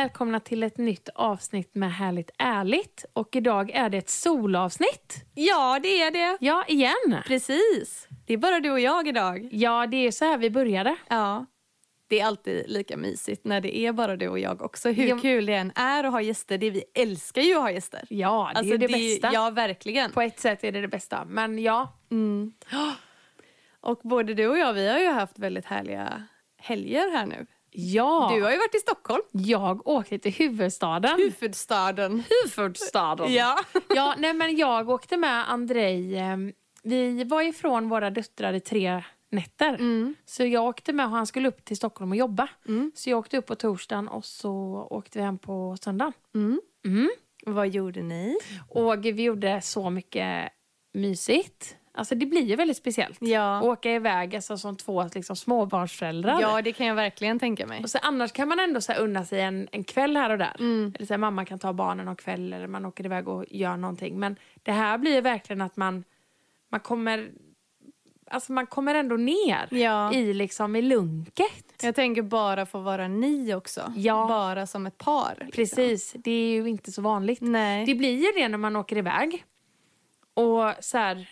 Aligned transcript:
Välkomna 0.00 0.40
till 0.40 0.62
ett 0.62 0.78
nytt 0.78 1.08
avsnitt 1.14 1.74
med 1.74 1.92
Härligt 1.92 2.30
ärligt. 2.38 3.04
Och 3.12 3.36
idag 3.36 3.70
är 3.70 3.88
det 3.90 3.98
ett 3.98 4.10
solavsnitt. 4.10 5.24
Ja, 5.34 5.78
det 5.82 6.02
är 6.02 6.10
det. 6.10 6.36
Ja, 6.40 6.64
igen. 6.68 7.16
Precis. 7.26 8.08
Det 8.26 8.32
är 8.32 8.36
bara 8.36 8.60
du 8.60 8.70
och 8.70 8.80
jag 8.80 9.08
idag. 9.08 9.48
Ja, 9.52 9.86
det 9.86 9.96
är 10.06 10.10
så 10.10 10.24
här 10.24 10.38
vi 10.38 10.50
började. 10.50 10.96
Ja. 11.08 11.46
Det 12.08 12.20
är 12.20 12.26
alltid 12.26 12.64
lika 12.68 12.96
mysigt 12.96 13.44
när 13.44 13.60
det 13.60 13.78
är 13.78 13.92
bara 13.92 14.16
du 14.16 14.28
och 14.28 14.38
jag 14.38 14.62
också. 14.62 14.88
Hur 14.90 15.06
Ja. 15.06 15.18
kul 15.18 15.46
det 15.46 15.54
än 15.54 15.72
är 15.74 16.04
att 16.04 16.12
ha 16.12 16.20
gäster. 16.22 16.58
Det 16.58 16.70
vi 16.70 16.84
älskar 16.94 17.42
ju 17.42 17.54
att 17.54 17.62
ha 17.62 17.70
gäster. 17.70 18.04
Ja, 18.10 18.50
det 18.52 18.58
Alltså, 18.58 18.74
är 18.74 18.78
det, 18.78 18.88
bästa. 18.88 19.30
Ja, 19.32 19.50
verkligen. 19.50 20.10
På 20.12 20.20
ett 20.22 20.40
sätt 20.40 20.64
är 20.64 20.72
det 20.72 20.80
det 20.80 20.88
bästa. 20.88 21.24
Men 21.24 21.58
ja, 21.58 21.96
Mm. 22.10 22.52
Och 23.80 24.00
både 24.04 24.34
du 24.34 24.46
och 24.48 24.58
jag, 24.58 24.72
vi 24.72 24.88
har 24.88 24.98
ju 24.98 25.08
haft 25.08 25.38
väldigt 25.38 25.64
härliga 25.64 26.22
helger 26.56 27.10
här 27.10 27.26
nu. 27.26 27.46
Ja. 27.70 28.30
Du 28.34 28.42
har 28.42 28.50
ju 28.50 28.56
varit 28.56 28.74
i 28.74 28.78
Stockholm. 28.78 29.22
Jag 29.32 29.86
åkte 29.88 30.18
till 30.18 30.32
huvudstaden. 30.32 31.18
Huvudstaden. 31.18 32.22
Huvudstaden. 32.56 33.32
Ja. 33.32 33.58
Ja, 33.88 34.14
nej 34.18 34.34
men 34.34 34.56
jag 34.56 34.88
åkte 34.90 35.16
med 35.16 35.50
Andrei. 35.50 36.16
eh, 36.16 36.36
Vi 36.82 37.24
var 37.24 37.42
ifrån 37.42 37.88
våra 37.88 38.10
döttrar 38.10 38.52
i 38.52 38.60
tre 38.60 39.04
nätter. 39.30 39.74
Mm. 39.74 40.14
Så 40.26 40.44
jag 40.44 40.64
åkte 40.64 40.92
med 40.92 41.06
och 41.06 41.12
han 41.12 41.26
skulle 41.26 41.48
upp 41.48 41.64
till 41.64 41.76
Stockholm 41.76 42.10
och 42.10 42.16
jobba. 42.16 42.48
Mm. 42.68 42.92
Så 42.94 43.10
jag 43.10 43.18
åkte 43.18 43.36
upp 43.38 43.46
på 43.46 43.54
torsdagen 43.54 44.08
och 44.08 44.24
så 44.24 44.86
åkte 44.90 45.18
vi 45.18 45.24
hem 45.24 45.38
på 45.38 45.76
söndagen. 45.80 46.12
Mm. 46.34 46.60
Mm. 46.86 47.10
Vad 47.46 47.68
gjorde 47.68 48.02
ni? 48.02 48.38
Och 48.68 49.04
vi 49.04 49.22
gjorde 49.22 49.60
så 49.60 49.90
mycket 49.90 50.52
mysigt. 50.94 51.76
Alltså 51.92 52.14
det 52.14 52.26
blir 52.26 52.42
ju 52.42 52.56
väldigt 52.56 52.76
speciellt. 52.76 53.18
Ja. 53.22 53.62
Åka 53.62 53.92
iväg 53.92 54.36
alltså, 54.36 54.58
som 54.58 54.76
två 54.76 55.04
liksom, 55.14 55.36
småbarnsföräldrar. 55.36 56.40
Ja, 56.40 56.62
det 56.62 56.72
kan 56.72 56.86
jag 56.86 56.94
verkligen 56.94 57.38
tänka 57.38 57.66
mig. 57.66 57.82
Och 57.82 57.90
så 57.90 57.98
annars 58.02 58.32
kan 58.32 58.48
man 58.48 58.60
ändå 58.60 58.80
så 58.80 58.92
här, 58.92 59.00
unna 59.00 59.24
sig 59.24 59.40
en, 59.40 59.68
en 59.72 59.84
kväll 59.84 60.16
här 60.16 60.30
och 60.30 60.38
där. 60.38 60.56
Mm. 60.58 60.92
Eller 60.96 61.06
så 61.06 61.12
här, 61.12 61.18
mamma 61.18 61.44
kan 61.44 61.58
ta 61.58 61.72
barnen 61.72 62.06
någon 62.06 62.16
kväll 62.16 62.52
eller 62.52 62.66
man 62.66 62.84
åker 62.86 63.04
iväg 63.04 63.28
och 63.28 63.44
gör 63.50 63.76
någonting. 63.76 64.18
Men 64.20 64.36
det 64.62 64.72
här 64.72 64.98
blir 64.98 65.14
ju 65.14 65.20
verkligen 65.20 65.60
att 65.62 65.76
man, 65.76 66.04
man 66.70 66.80
kommer 66.80 67.30
Alltså 68.32 68.52
man 68.52 68.66
kommer 68.66 68.94
ändå 68.94 69.16
ner 69.16 69.68
Ja. 69.70 70.12
i 70.12 70.34
liksom 70.34 70.76
i 70.76 70.82
lunket. 70.82 71.82
Jag 71.82 71.94
tänker 71.94 72.22
bara 72.22 72.66
få 72.66 72.78
vara 72.78 73.08
ni 73.08 73.54
också. 73.54 73.92
Ja. 73.96 74.26
Bara 74.28 74.66
som 74.66 74.86
ett 74.86 74.98
par. 74.98 75.34
liksom. 75.38 75.50
Precis, 75.50 76.12
det 76.12 76.30
är 76.30 76.52
ju 76.52 76.68
inte 76.68 76.92
så 76.92 77.02
vanligt. 77.02 77.40
Nej. 77.40 77.86
Det 77.86 77.94
blir 77.94 78.16
ju 78.16 78.42
det 78.42 78.48
när 78.48 78.58
man 78.58 78.76
åker 78.76 78.96
iväg. 78.96 79.44
Och 80.34 80.84
så 80.84 80.98
här, 80.98 81.28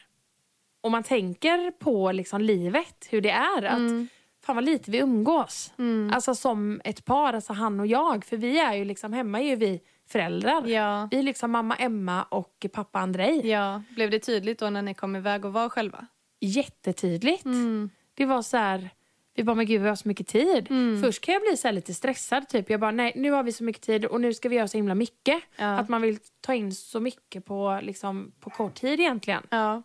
om 0.80 0.92
man 0.92 1.02
tänker 1.02 1.70
på 1.70 2.12
liksom 2.12 2.40
livet, 2.40 3.06
hur 3.10 3.20
det 3.20 3.30
är. 3.30 3.62
Att 3.62 3.78
Mm. 3.78 4.08
Fan 4.42 4.54
vad 4.56 4.64
lite 4.64 4.90
vi 4.90 4.98
umgås. 4.98 5.72
Mm. 5.78 6.10
Alltså 6.14 6.34
som 6.34 6.80
ett 6.84 7.04
par, 7.04 7.32
alltså 7.32 7.52
han 7.52 7.80
och 7.80 7.86
jag. 7.86 8.24
För 8.24 8.36
vi 8.36 8.58
är 8.58 8.74
ju 8.74 8.84
liksom, 8.84 9.12
hemma 9.12 9.40
är 9.40 9.44
ju 9.44 9.56
vi 9.56 9.80
föräldrar. 10.08 10.66
Ja. 10.66 11.08
Vi 11.10 11.18
är 11.18 11.22
liksom 11.22 11.50
mamma 11.50 11.76
Emma 11.76 12.22
och 12.22 12.66
pappa 12.72 12.98
Andrei. 12.98 13.50
ja. 13.50 13.82
Blev 13.90 14.10
det 14.10 14.18
tydligt 14.18 14.58
då 14.58 14.70
när 14.70 14.82
ni 14.82 14.94
kom 14.94 15.16
iväg 15.16 15.44
och 15.44 15.52
var 15.52 15.68
själva? 15.68 16.06
Jättetydligt. 16.40 17.44
Mm. 17.44 17.90
Det 18.14 18.24
var 18.24 18.42
så 18.42 18.56
här, 18.56 18.90
vi 19.34 19.44
bara, 19.44 19.54
men 19.54 19.66
gud 19.66 19.82
vi 19.82 19.88
har 19.88 19.96
så 19.96 20.08
mycket 20.08 20.26
tid. 20.28 20.70
Mm. 20.70 21.02
Först 21.02 21.24
kan 21.24 21.32
jag 21.32 21.42
bli 21.42 21.56
så 21.56 21.70
lite 21.70 21.94
stressad. 21.94 22.48
Typ. 22.48 22.70
Jag 22.70 22.80
bara, 22.80 22.90
nej 22.90 23.12
nu 23.16 23.30
har 23.30 23.42
vi 23.42 23.52
så 23.52 23.64
mycket 23.64 23.82
tid 23.82 24.04
och 24.04 24.20
nu 24.20 24.34
ska 24.34 24.48
vi 24.48 24.56
göra 24.56 24.68
så 24.68 24.78
himla 24.78 24.94
mycket. 24.94 25.42
Ja. 25.56 25.78
Att 25.78 25.88
man 25.88 26.02
vill 26.02 26.18
ta 26.40 26.54
in 26.54 26.74
så 26.74 27.00
mycket 27.00 27.44
på, 27.44 27.80
liksom, 27.82 28.32
på 28.40 28.50
kort 28.50 28.74
tid 28.74 29.00
egentligen. 29.00 29.42
Ja. 29.50 29.82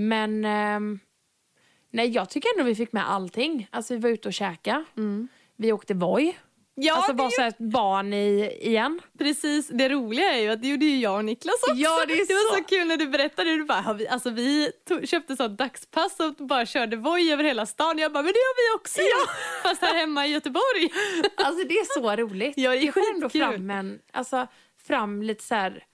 Men 0.00 0.44
ehm, 0.44 0.98
nej, 1.90 2.08
jag 2.10 2.30
tycker 2.30 2.48
ändå 2.54 2.64
vi 2.64 2.74
fick 2.74 2.92
med 2.92 3.10
allting. 3.10 3.68
Alltså 3.72 3.94
vi 3.94 4.00
var 4.00 4.10
ute 4.10 4.28
och 4.28 4.34
käka. 4.34 4.84
Mm. 4.96 5.28
Vi 5.56 5.72
åkte 5.72 5.94
Voi. 5.94 6.36
Ja, 6.80 6.94
alltså 6.96 7.12
det 7.12 7.16
bara 7.16 7.46
är 7.46 7.54
ju- 7.60 7.68
barn 7.70 8.12
i, 8.12 8.58
igen. 8.60 9.00
Precis, 9.18 9.68
det 9.68 9.88
roliga 9.88 10.34
är 10.34 10.38
ju 10.40 10.48
att 10.48 10.62
det 10.62 10.68
gjorde 10.68 10.84
ju 10.84 10.98
jag 10.98 11.16
och 11.16 11.24
Niklas 11.24 11.54
också. 11.62 11.74
Ja, 11.74 12.04
det 12.06 12.12
är 12.12 12.26
det 12.28 12.34
var 12.34 12.56
så- 12.56 12.58
så 12.58 12.64
kul 12.64 12.86
när 12.88 12.96
du 12.96 13.06
berättade. 13.08 13.50
Du 13.56 13.64
bara, 13.64 13.80
"Har 13.80 13.94
vi, 13.94 14.08
alltså 14.08 14.30
vi 14.30 14.72
tog, 14.88 15.08
köpte 15.08 15.36
sånt 15.36 15.58
dagspass 15.58 16.20
och 16.20 16.34
bara 16.46 16.66
körde 16.66 16.96
Voi 16.96 17.32
över 17.32 17.44
hela 17.44 17.66
stan. 17.66 17.98
Jag 17.98 18.12
bara, 18.12 18.22
men 18.22 18.32
det 18.32 18.38
gör 18.38 18.72
vi 18.74 18.80
också 18.80 19.00
ja. 19.00 19.32
Fast 19.62 19.80
här 19.82 19.94
hemma 19.94 20.26
i 20.26 20.30
Göteborg. 20.32 20.90
Alltså 21.36 21.64
det 21.68 21.74
är 21.74 22.00
så 22.00 22.16
roligt. 22.16 22.54
Ja, 22.56 22.70
det 22.70 22.76
är 22.78 22.86
det 22.86 22.92
får 22.92 23.14
ändå 23.14 23.28
skitkul. 23.28 23.40
fram 23.50 23.70
en, 23.70 23.98
alltså 24.12 24.46
fram 24.86 25.22
lite 25.22 25.44
så 25.44 25.54
här, 25.54 25.84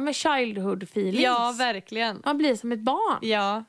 ja 0.00 0.04
men 0.04 0.14
childhood 0.14 0.82
feelings. 0.82 1.22
Ja, 1.22 1.54
verkligen. 1.58 2.22
Man 2.24 2.38
blir 2.38 2.56
som 2.56 2.72
ett 2.72 2.80
barn. 2.80 3.18
Ja, 3.22 3.64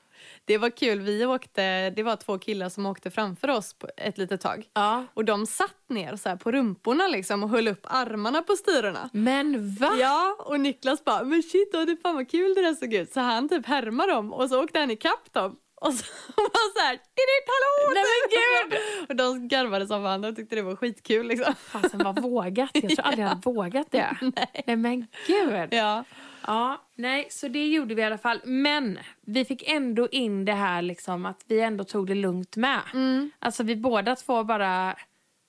det 0.45 0.57
var 0.57 0.69
kul. 0.69 0.99
Vi 0.99 1.25
åkte, 1.25 1.89
det 1.89 2.03
var 2.03 2.15
två 2.15 2.39
killar 2.39 2.69
som 2.69 2.85
åkte 2.85 3.11
framför 3.11 3.47
oss 3.47 3.73
på 3.73 3.87
ett 3.97 4.17
litet 4.17 4.41
tag. 4.41 4.65
Ja. 4.73 5.05
Och 5.13 5.25
de 5.25 5.45
satt 5.45 5.89
ner 5.89 6.15
så 6.15 6.37
på 6.37 6.51
rumporna 6.51 7.07
liksom 7.07 7.43
och 7.43 7.49
höll 7.49 7.67
upp 7.67 7.81
armarna 7.83 8.41
på 8.41 8.55
styrorna. 8.55 9.09
Men 9.13 9.75
va? 9.75 9.91
Ja, 9.99 10.35
och 10.39 10.59
Niklas 10.59 11.03
bara, 11.03 11.23
men 11.23 11.43
shit, 11.43 11.71
åh, 11.73 11.81
det 11.81 11.97
fan 12.01 12.15
vad 12.15 12.31
kul 12.31 12.53
det 12.55 12.61
där 12.61 12.73
såg 12.73 12.93
ut. 12.93 13.13
Så 13.13 13.19
han 13.19 13.49
typ 13.49 13.65
härmade 13.65 14.11
dem 14.11 14.33
och 14.33 14.49
så 14.49 14.63
åkte 14.63 14.79
han 14.79 14.91
ikapp 14.91 15.33
dem. 15.33 15.55
Och 15.81 15.93
så 15.93 16.05
var 16.35 16.73
så 16.73 16.79
här, 16.85 16.91
"Diditt, 16.91 17.47
hallå! 17.53 17.93
Nej 17.93 18.03
men 18.03 18.29
gud! 18.69 18.79
Och 19.09 19.15
de 19.15 19.47
garvade 19.47 19.87
som 19.87 20.03
fan 20.03 20.23
och 20.25 20.35
tyckte 20.35 20.55
det 20.55 20.61
var 20.61 20.75
skitkul 20.75 21.27
liksom. 21.27 21.55
Fasen 21.55 22.03
vad 22.03 22.21
vågat. 22.21 22.69
Jag 22.73 22.89
tror 22.89 23.01
aldrig 23.05 23.25
jag 23.25 23.29
hade 23.29 23.41
vågat 23.45 23.91
det. 23.91 24.17
Nej. 24.35 24.63
Nej 24.67 24.75
men 24.75 25.07
gud. 25.27 25.67
Ja. 25.73 26.03
Ja, 26.47 26.81
nej, 26.95 27.27
så 27.29 27.47
det 27.47 27.67
gjorde 27.67 27.95
vi 27.95 28.01
i 28.01 28.05
alla 28.05 28.17
fall. 28.17 28.41
Men 28.43 28.99
vi 29.21 29.45
fick 29.45 29.69
ändå 29.69 30.07
in 30.09 30.45
det 30.45 30.53
här 30.53 30.81
liksom 30.81 31.25
att 31.25 31.43
vi 31.47 31.61
ändå 31.61 31.83
tog 31.83 32.07
det 32.07 32.15
lugnt 32.15 32.55
med. 32.55 32.81
Mm. 32.93 33.31
Alltså 33.39 33.63
vi 33.63 33.75
båda 33.75 34.15
två 34.15 34.43
bara 34.43 34.95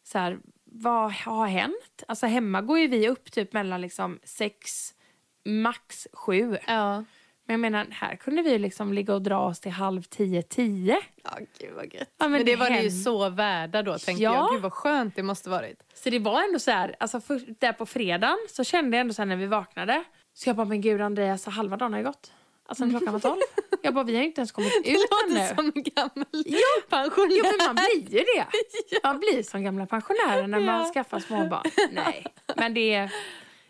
så 0.04 0.18
här, 0.18 0.38
vad 0.64 1.12
har 1.12 1.46
hänt? 1.46 2.02
Alltså 2.08 2.26
hemma 2.26 2.60
går 2.62 2.78
ju 2.78 2.86
vi 2.86 3.08
upp 3.08 3.32
typ 3.32 3.52
mellan 3.52 3.80
liksom 3.80 4.18
sex, 4.24 4.94
max 5.44 6.06
sju. 6.12 6.56
Ja. 6.66 7.04
Men 7.46 7.54
jag 7.54 7.60
menar, 7.60 7.86
här 7.90 8.16
kunde 8.16 8.42
vi 8.42 8.58
liksom 8.58 8.92
ligga 8.92 9.14
och 9.14 9.22
dra 9.22 9.38
oss 9.38 9.60
till 9.60 9.72
halv 9.72 10.02
tio, 10.02 10.42
tio. 10.42 11.00
Ja, 11.24 11.30
gud 11.58 11.72
vad 11.74 11.94
gött. 11.94 12.08
Ja, 12.18 12.24
men 12.28 12.32
men, 12.32 12.44
det 12.44 12.56
var 12.56 12.70
ni 12.70 12.76
ju 12.76 12.82
hem- 12.88 12.90
så 12.90 13.28
värda 13.30 13.82
då 13.82 13.98
tänkte 13.98 14.22
Ja. 14.24 14.34
jag. 14.34 14.50
Gud 14.52 14.62
vad 14.62 14.72
skönt 14.72 15.16
det 15.16 15.22
måste 15.22 15.50
varit. 15.50 15.82
Så 15.94 16.10
det 16.10 16.18
var 16.18 16.42
ändå 16.42 16.58
så 16.58 16.70
här, 16.70 16.96
alltså 17.00 17.20
för, 17.20 17.40
där 17.58 17.72
på 17.72 17.86
fredagen 17.86 18.38
så 18.50 18.64
kände 18.64 18.96
jag 18.96 19.00
ändå 19.00 19.14
så 19.14 19.22
här 19.22 19.26
när 19.26 19.36
vi 19.36 19.46
vaknade. 19.46 20.04
Så 20.34 20.48
jag 20.48 20.56
bara, 20.56 20.66
men 20.66 20.80
gud 20.80 21.00
Andreas, 21.00 21.46
halva 21.46 21.76
dagen 21.76 21.92
har 21.92 22.00
ju 22.00 22.06
gått. 22.06 22.32
Alltså 22.66 22.84
klockan 22.90 23.12
var 23.12 23.20
tolv. 23.20 23.40
Jag 23.82 23.94
bara, 23.94 24.04
vi 24.04 24.16
har 24.16 24.22
inte 24.22 24.40
ens 24.40 24.52
kommit 24.52 24.76
ut 24.76 24.84
Det 24.84 24.92
låter 24.92 25.40
ännu. 25.40 25.54
som 25.56 25.72
en 25.74 25.82
gammal 25.82 26.24
pensionär. 26.90 27.36
Jo 27.36 27.44
men 27.58 27.66
man 27.66 27.74
blir 27.74 28.18
ju 28.18 28.24
det. 28.36 28.46
Man 29.04 29.18
blir 29.18 29.42
som 29.42 29.62
gamla 29.64 29.86
pensionärer 29.86 30.46
när 30.46 30.60
man 30.60 30.80
Ja. 30.80 30.90
skaffar 30.94 31.20
småbarn. 31.20 31.62
Nej, 31.92 32.26
men 32.56 32.74
det 32.74 32.94
är... 32.94 33.12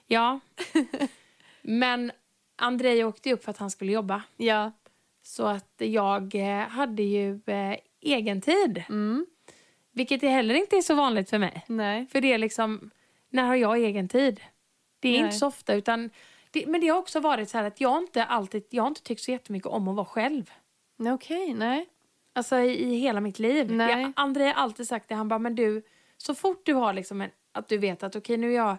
Ja. 0.07 0.41
Men 1.63 2.13
Andrei 2.57 3.05
åkte 3.05 3.33
upp 3.33 3.45
för 3.45 3.51
att 3.51 3.59
han 3.59 3.71
skulle 3.71 3.93
jobba. 3.93 4.23
Ja. 4.37 4.73
Så 5.23 5.47
att 5.47 5.75
jag 5.79 6.35
eh, 6.35 6.69
hade 6.69 7.03
ju 7.03 7.41
eh, 7.47 7.77
egen 8.01 8.41
tid. 8.41 8.85
Mm. 8.89 9.27
Vilket 9.93 10.23
heller 10.23 10.55
inte 10.55 10.77
är 10.77 10.83
så 10.83 10.95
vanligt 10.95 11.31
för 11.31 11.39
mig. 11.39 11.65
Nej. 11.67 12.07
För 12.07 12.21
det 12.21 12.33
är 12.33 12.39
liksom, 12.39 12.91
när 13.31 13.43
har 13.43 13.55
jag 13.55 13.79
egen 13.79 14.09
tid? 14.09 14.41
Det 15.01 15.09
är 15.09 15.13
Nej. 15.13 15.21
inte 15.21 15.37
så 15.37 15.47
ofta 15.47 15.75
utan... 15.75 16.11
Det, 16.51 16.67
men 16.67 16.81
det 16.81 16.89
har 16.89 16.99
också 16.99 17.21
varit 17.21 17.49
så 17.49 17.59
här 17.59 17.65
att 17.65 17.81
jag 17.81 18.03
inte 18.03 18.25
alltid, 18.25 18.65
jag 18.71 18.83
har 18.83 18.89
inte 18.89 19.03
tyckt 19.03 19.23
så 19.23 19.31
jättemycket 19.31 19.67
om 19.67 19.89
att 19.89 19.97
vara 19.97 20.07
själv. 20.07 20.51
Okej, 20.99 21.55
nej. 21.55 21.89
Alltså 22.33 22.59
i, 22.59 22.83
i 22.83 22.95
hela 22.95 23.21
mitt 23.21 23.39
liv. 23.39 23.73
Nej. 23.73 24.03
Jag, 24.03 24.13
André 24.17 24.45
har 24.45 24.53
alltid 24.53 24.89
sagt 24.89 25.09
det, 25.09 25.15
han 25.15 25.29
bara, 25.29 25.39
men 25.39 25.55
du, 25.55 25.83
så 26.17 26.35
fort 26.35 26.67
du 26.67 26.75
har 26.75 26.93
liksom 26.93 27.21
en, 27.21 27.31
att 27.53 27.69
du 27.69 27.79
vet 27.79 28.03
att 28.03 28.17
okej 28.17 28.37
nu 28.37 28.51
är 28.53 28.57
jag, 28.57 28.77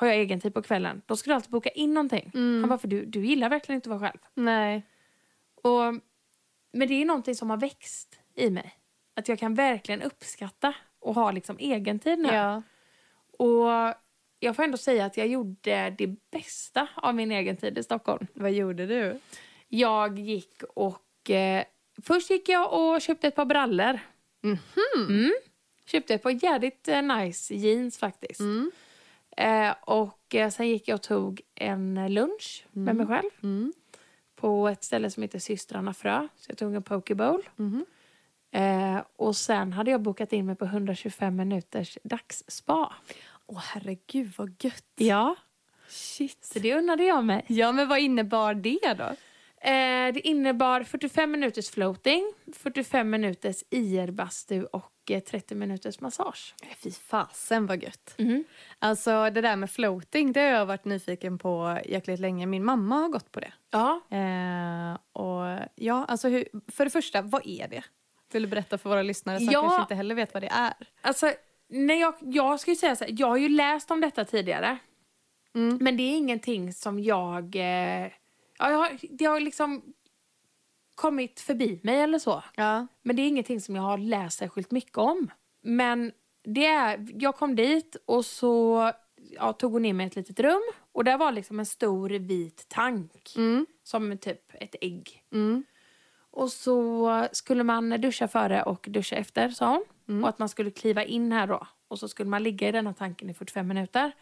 har 0.00 0.06
jag 0.06 0.16
egen 0.16 0.40
tid 0.40 0.54
på 0.54 0.62
kvällen, 0.62 1.02
då 1.06 1.16
ska 1.16 1.30
du 1.30 1.34
alltid 1.34 1.50
boka 1.50 1.68
in 1.68 1.94
någonting. 1.94 2.30
Mm. 2.34 2.60
Han 2.60 2.68
bara, 2.68 2.78
för 2.78 2.88
du, 2.88 3.04
du 3.04 3.26
gillar 3.26 3.48
verkligen 3.48 3.76
inte 3.76 3.92
att 3.92 4.00
vara 4.00 4.10
själv. 4.10 4.20
Nej. 4.34 4.86
Och, 5.54 5.94
men 6.72 6.88
det 6.88 6.94
är 6.94 7.04
någonting 7.04 7.34
som 7.34 7.50
har 7.50 7.56
växt 7.56 8.18
i 8.34 8.50
mig. 8.50 8.74
Att 9.16 9.28
jag 9.28 9.38
kan 9.38 9.54
verkligen 9.54 10.02
uppskatta 10.02 10.74
och 11.00 11.14
ha 11.14 11.30
liksom 11.30 11.56
egen 11.58 11.98
tid 11.98 12.18
nu. 12.18 12.28
Ja. 12.28 12.62
Och 13.38 13.94
jag 14.38 14.56
får 14.56 14.62
ändå 14.62 14.76
säga 14.76 15.04
att 15.04 15.16
jag 15.16 15.26
gjorde 15.26 15.94
det 15.98 16.30
bästa 16.30 16.88
av 16.94 17.14
min 17.14 17.32
egen 17.32 17.56
tid 17.56 17.78
i 17.78 17.82
Stockholm. 17.82 18.26
Vad 18.34 18.52
gjorde 18.52 18.86
du? 18.86 19.18
Jag 19.68 20.18
gick 20.18 20.62
och... 20.74 21.30
Eh, 21.30 21.64
först 22.02 22.30
gick 22.30 22.48
jag 22.48 22.72
och 22.72 23.00
köpte 23.00 23.28
ett 23.28 23.34
par 23.34 23.44
brallor. 23.44 24.00
Mhm. 24.40 24.58
Mm. 25.08 25.32
Köpte 25.86 26.14
ett 26.14 26.22
par 26.22 26.44
jävligt 26.44 26.88
eh, 26.88 27.02
nice 27.02 27.54
jeans 27.54 27.98
faktiskt. 27.98 28.40
Mm. 28.40 28.70
Eh, 29.40 29.74
och 29.80 30.34
eh, 30.34 30.50
sen 30.50 30.68
gick 30.68 30.88
jag 30.88 30.94
och 30.94 31.02
tog 31.02 31.40
en 31.54 32.14
lunch 32.14 32.66
med 32.72 32.96
mig 32.96 33.06
själv 33.06 33.30
Mm. 33.42 33.72
på 34.36 34.68
ett 34.68 34.84
ställe 34.84 35.10
som 35.10 35.22
heter 35.22 35.38
Systrarna 35.38 35.94
Frö. 35.94 36.28
Så 36.36 36.50
jag 36.50 36.58
tog 36.58 36.74
en 36.74 36.82
pokeball. 36.82 37.42
Mhm. 37.56 37.84
Eh, 38.52 39.00
och 39.16 39.36
sen 39.36 39.72
hade 39.72 39.90
jag 39.90 40.02
bokat 40.02 40.32
in 40.32 40.46
mig 40.46 40.56
på 40.56 40.64
125 40.64 41.36
minuters 41.36 41.98
dagsspa. 42.04 42.92
Åh 43.46 43.58
herregud 43.62 44.32
vad 44.36 44.64
gött. 44.64 44.84
Ja. 44.96 45.36
Shit. 45.88 46.44
Så 46.44 46.58
det 46.58 46.74
unnade 46.74 47.04
jag 47.04 47.24
mig. 47.24 47.44
Ja 47.48 47.72
men 47.72 47.88
vad 47.88 47.98
innebar 47.98 48.54
det 48.54 48.94
då? 48.98 49.04
Eh, 49.68 50.12
det 50.14 50.20
innebar 50.24 50.82
45 50.82 51.30
minuters 51.30 51.70
floating, 51.70 52.32
45 52.56 53.10
minuters 53.10 53.64
IR-bastu 53.70 54.64
och 54.64 54.92
30 55.18 55.54
minuters 55.54 56.00
massage. 56.00 56.54
Fy 56.82 56.90
fasen 56.90 57.66
vad 57.66 57.82
gött. 57.82 58.14
Mhm. 58.18 58.44
Alltså 58.78 59.30
det 59.30 59.40
där 59.40 59.56
med 59.56 59.70
floating 59.70 60.32
det 60.32 60.40
har 60.40 60.46
jag 60.48 60.66
varit 60.66 60.84
nyfiken 60.84 61.38
på 61.38 61.80
jäkligt 61.84 62.20
länge. 62.20 62.46
Min 62.46 62.64
mamma 62.64 62.94
har 62.94 63.08
gått 63.08 63.32
på 63.32 63.40
det. 63.40 63.52
Ja. 63.70 64.00
Eh, 64.10 65.22
och 65.22 65.68
ja, 65.74 66.04
alltså 66.08 66.28
hur, 66.28 66.44
för 66.72 66.84
det 66.84 66.90
första, 66.90 67.22
vad 67.22 67.46
är 67.46 67.68
det? 67.68 67.82
Vill 68.32 68.42
du 68.42 68.48
berätta 68.48 68.78
för 68.78 68.90
våra 68.90 69.02
lyssnare 69.02 69.38
som 69.38 69.48
Ja. 69.52 69.60
kanske 69.62 69.80
inte 69.82 69.94
heller 69.94 70.14
vet 70.14 70.34
vad 70.34 70.42
det 70.42 70.50
är? 70.52 70.72
Alltså, 71.00 71.32
när 71.68 71.94
jag, 72.00 72.14
jag 72.20 72.60
ska 72.60 72.74
säga 72.74 72.96
så 72.96 73.04
här, 73.04 73.14
jag 73.18 73.26
har 73.26 73.36
ju 73.36 73.48
läst 73.48 73.90
om 73.90 74.00
detta 74.00 74.24
tidigare. 74.24 74.78
Mm. 75.54 75.78
Men 75.80 75.96
det 75.96 76.02
är 76.02 76.16
ingenting 76.16 76.72
som 76.72 77.00
jag... 77.00 77.56
Eh, 77.56 77.62
ja, 78.58 78.70
jag 78.70 78.76
har, 78.78 78.98
det 79.10 79.24
har 79.24 79.40
liksom 79.40 79.82
kommit 80.94 81.40
förbi 81.40 81.80
mig 81.82 82.00
eller 82.00 82.18
så. 82.18 82.42
Ja. 82.54 82.86
Men 83.02 83.16
det 83.16 83.22
är 83.22 83.28
ingenting 83.28 83.60
som 83.60 83.76
jag 83.76 83.82
har 83.82 83.98
läst 83.98 84.38
särskilt 84.38 84.70
mycket 84.70 84.98
om. 84.98 85.30
Men 85.62 86.12
det 86.44 86.66
är, 86.66 87.06
jag 87.14 87.36
kom 87.36 87.56
dit 87.56 87.96
och 88.06 88.24
så 88.24 88.92
ja, 89.30 89.52
tog 89.52 89.72
hon 89.72 89.84
in 89.84 89.96
mig 89.96 90.04
i 90.04 90.06
ett 90.06 90.16
litet 90.16 90.40
rum. 90.40 90.62
Och 90.92 91.04
där 91.04 91.18
var 91.18 91.32
liksom 91.32 91.60
en 91.60 91.66
stor 91.66 92.10
vit 92.10 92.66
tank. 92.68 93.34
Mm. 93.36 93.66
Som 93.82 94.18
typ 94.18 94.54
ett 94.54 94.74
ägg. 94.80 95.24
Mm. 95.32 95.64
Och 96.30 96.52
så 96.52 97.26
skulle 97.32 97.64
man 97.64 97.90
duscha 98.00 98.28
före 98.28 98.62
och 98.62 98.86
duscha 98.90 99.16
efter, 99.16 99.48
sa 99.48 99.70
hon. 99.70 99.84
Mm. 100.08 100.24
Och 100.24 100.28
att 100.28 100.38
man 100.38 100.48
skulle 100.48 100.70
kliva 100.70 101.04
in 101.04 101.32
här 101.32 101.46
då. 101.46 101.66
Och 101.88 101.98
så 101.98 102.08
skulle 102.08 102.30
man 102.30 102.42
ligga 102.42 102.68
i 102.68 102.72
denna 102.72 102.94
tanken 102.94 103.30
i 103.30 103.34
45 103.34 103.68
minuter. 103.68 104.12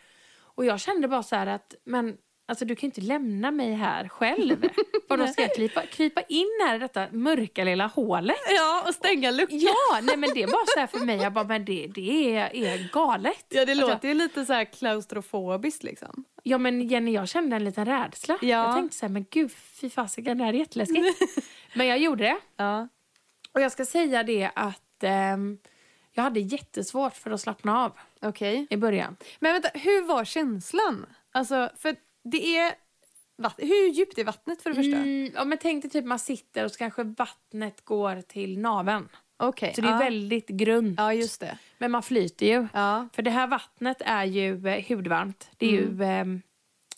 Och 0.40 0.64
jag 0.64 0.80
kände 0.80 1.08
bara 1.08 1.22
så 1.22 1.36
här 1.36 1.46
att, 1.46 1.74
men 1.84 2.16
alltså 2.48 2.64
du 2.64 2.76
kan 2.76 2.86
ju 2.86 2.86
inte 2.86 3.00
lämna 3.00 3.50
mig 3.50 3.72
här 3.72 4.08
själv. 4.08 4.68
Vadå, 5.08 5.26
ska 5.26 5.42
jag 5.42 5.54
krypa, 5.54 5.82
krypa 5.86 6.20
in 6.20 6.58
här 6.66 6.76
i 6.76 6.78
detta 6.78 7.06
mörka 7.12 7.64
lilla 7.64 7.86
hålet? 7.86 8.36
Ja, 8.56 8.84
och 8.88 8.94
stänga 8.94 9.30
luckan. 9.30 9.58
Ja, 9.58 10.00
nej 10.02 10.16
men 10.16 10.30
det 10.34 10.46
var 10.46 10.74
så 10.74 10.80
här 10.80 10.86
för 10.86 10.98
mig, 10.98 11.16
jag 11.16 11.32
bara, 11.32 11.44
men 11.44 11.64
det, 11.64 11.86
det 11.94 12.36
är, 12.36 12.56
är 12.56 12.92
galet. 12.92 13.46
Ja, 13.48 13.64
det 13.64 13.72
Att 13.72 13.78
låter 13.78 13.98
jag, 14.02 14.04
ju 14.04 14.14
lite 14.14 14.44
så 14.44 14.52
här 14.52 14.64
klaustrofobiskt 14.64 15.82
liksom. 15.82 16.24
ja 16.42 16.58
men 16.58 16.88
Jenny, 16.88 17.12
jag 17.12 17.28
kände 17.28 17.56
en 17.56 17.64
liten 17.64 17.86
rädsla. 17.86 18.38
Ja. 18.40 18.48
Jag 18.48 18.74
tänkte 18.76 18.96
så 18.96 19.06
här, 19.06 19.12
men 19.12 19.26
gud, 19.30 19.52
fy 19.52 19.90
fasiken, 19.90 20.38
det 20.38 20.44
här 20.44 20.52
är 20.52 20.58
jätteläskigt. 20.58 21.18
men 21.74 21.86
jag 21.86 21.98
gjorde 21.98 22.24
det. 22.24 22.38
Ja. 22.56 22.88
Och 23.52 23.60
jag 23.60 23.72
ska 23.72 23.84
säga 23.84 24.22
det 24.22 24.50
att 24.54 25.02
ehm, 25.02 25.58
jag 26.12 26.22
hade 26.22 26.40
jättesvårt 26.40 27.14
för 27.14 27.30
att 27.30 27.40
slappna 27.40 27.84
av 27.84 27.92
Okej. 28.22 28.66
i 28.70 28.76
början. 28.76 29.16
Men 29.38 29.52
vänta, 29.52 29.68
hur 29.74 30.02
var 30.04 30.24
känslan? 30.24 31.06
Alltså, 31.32 31.70
för 31.78 31.96
det 32.30 32.56
är... 32.56 32.74
Vatt- 33.42 33.54
hur 33.58 33.88
djupt 33.92 34.18
är 34.18 34.24
vattnet 34.24 34.62
för 34.62 34.70
det 34.70 34.76
första? 34.76 34.96
Mm, 34.96 35.32
ja, 35.34 35.44
men 35.44 35.58
tänk 35.58 35.82
dig 35.82 35.90
typ 35.90 36.04
man 36.04 36.18
sitter 36.18 36.64
och 36.64 36.70
så 36.70 36.78
kanske 36.78 37.02
vattnet 37.04 37.84
går 37.84 38.20
till 38.22 38.58
naveln. 38.58 39.08
Okej. 39.36 39.72
Så 39.74 39.80
det 39.80 39.88
är 39.88 39.92
ja. 39.92 39.98
väldigt 39.98 40.48
grunt. 40.48 40.94
Ja, 40.98 41.12
just 41.14 41.40
det. 41.40 41.58
Men 41.78 41.90
man 41.90 42.02
flyter 42.02 42.46
ju. 42.46 42.66
Ja. 42.72 43.08
För 43.12 43.22
det 43.22 43.30
här 43.30 43.46
vattnet 43.46 43.96
är 44.04 44.24
ju 44.24 44.68
eh, 44.68 44.84
hudvarmt. 44.88 45.50
Det 45.56 45.66
är 45.66 45.70
ju 45.70 46.02
eh, 46.02 46.24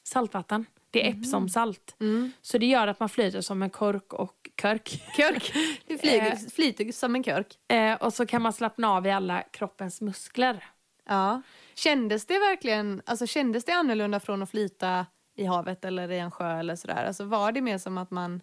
saltvatten. 0.03 0.67
Det 0.91 1.07
är 1.07 1.11
Epsomsalt. 1.11 1.97
Mm. 2.01 2.33
Så 2.41 2.59
det 2.59 2.67
gör 2.67 2.87
att 2.87 3.01
man 3.01 3.09
flyter 3.09 3.41
som 3.41 3.63
en 3.63 3.71
kork 3.71 4.13
och 4.13 4.51
körk. 4.63 4.89
Körk. 5.17 5.53
Du 5.87 5.99
flyger, 5.99 6.33
Eh. 6.33 6.39
flyter 6.55 6.93
som 6.93 7.15
en 7.15 7.25
körk. 7.25 7.47
Eh, 7.69 7.95
och 7.95 8.13
så 8.15 8.27
kan 8.27 8.43
man 8.43 8.53
slappna 8.53 8.91
av 8.91 9.07
i 9.07 9.11
alla 9.11 9.43
kroppens 9.43 10.01
muskler. 10.01 10.65
Ja. 11.09 11.43
Kändes 11.75 12.27
det 12.27 12.39
verkligen 12.39 13.03
alltså, 13.07 13.27
kändes 13.27 13.65
det 13.65 13.73
annorlunda 13.73 14.21
från 14.21 14.43
att 14.43 14.51
flyta 14.51 15.07
i 15.41 15.45
havet 15.45 15.85
eller 15.85 16.11
i 16.13 16.19
en 16.19 16.31
sjö 16.31 16.59
eller 16.59 16.77
sådär? 16.77 17.05
Alltså, 17.07 17.25
var 17.25 17.53
det 17.53 17.61
mer 17.61 17.79
som 17.79 17.99
att 17.99 18.11
man 18.11 18.41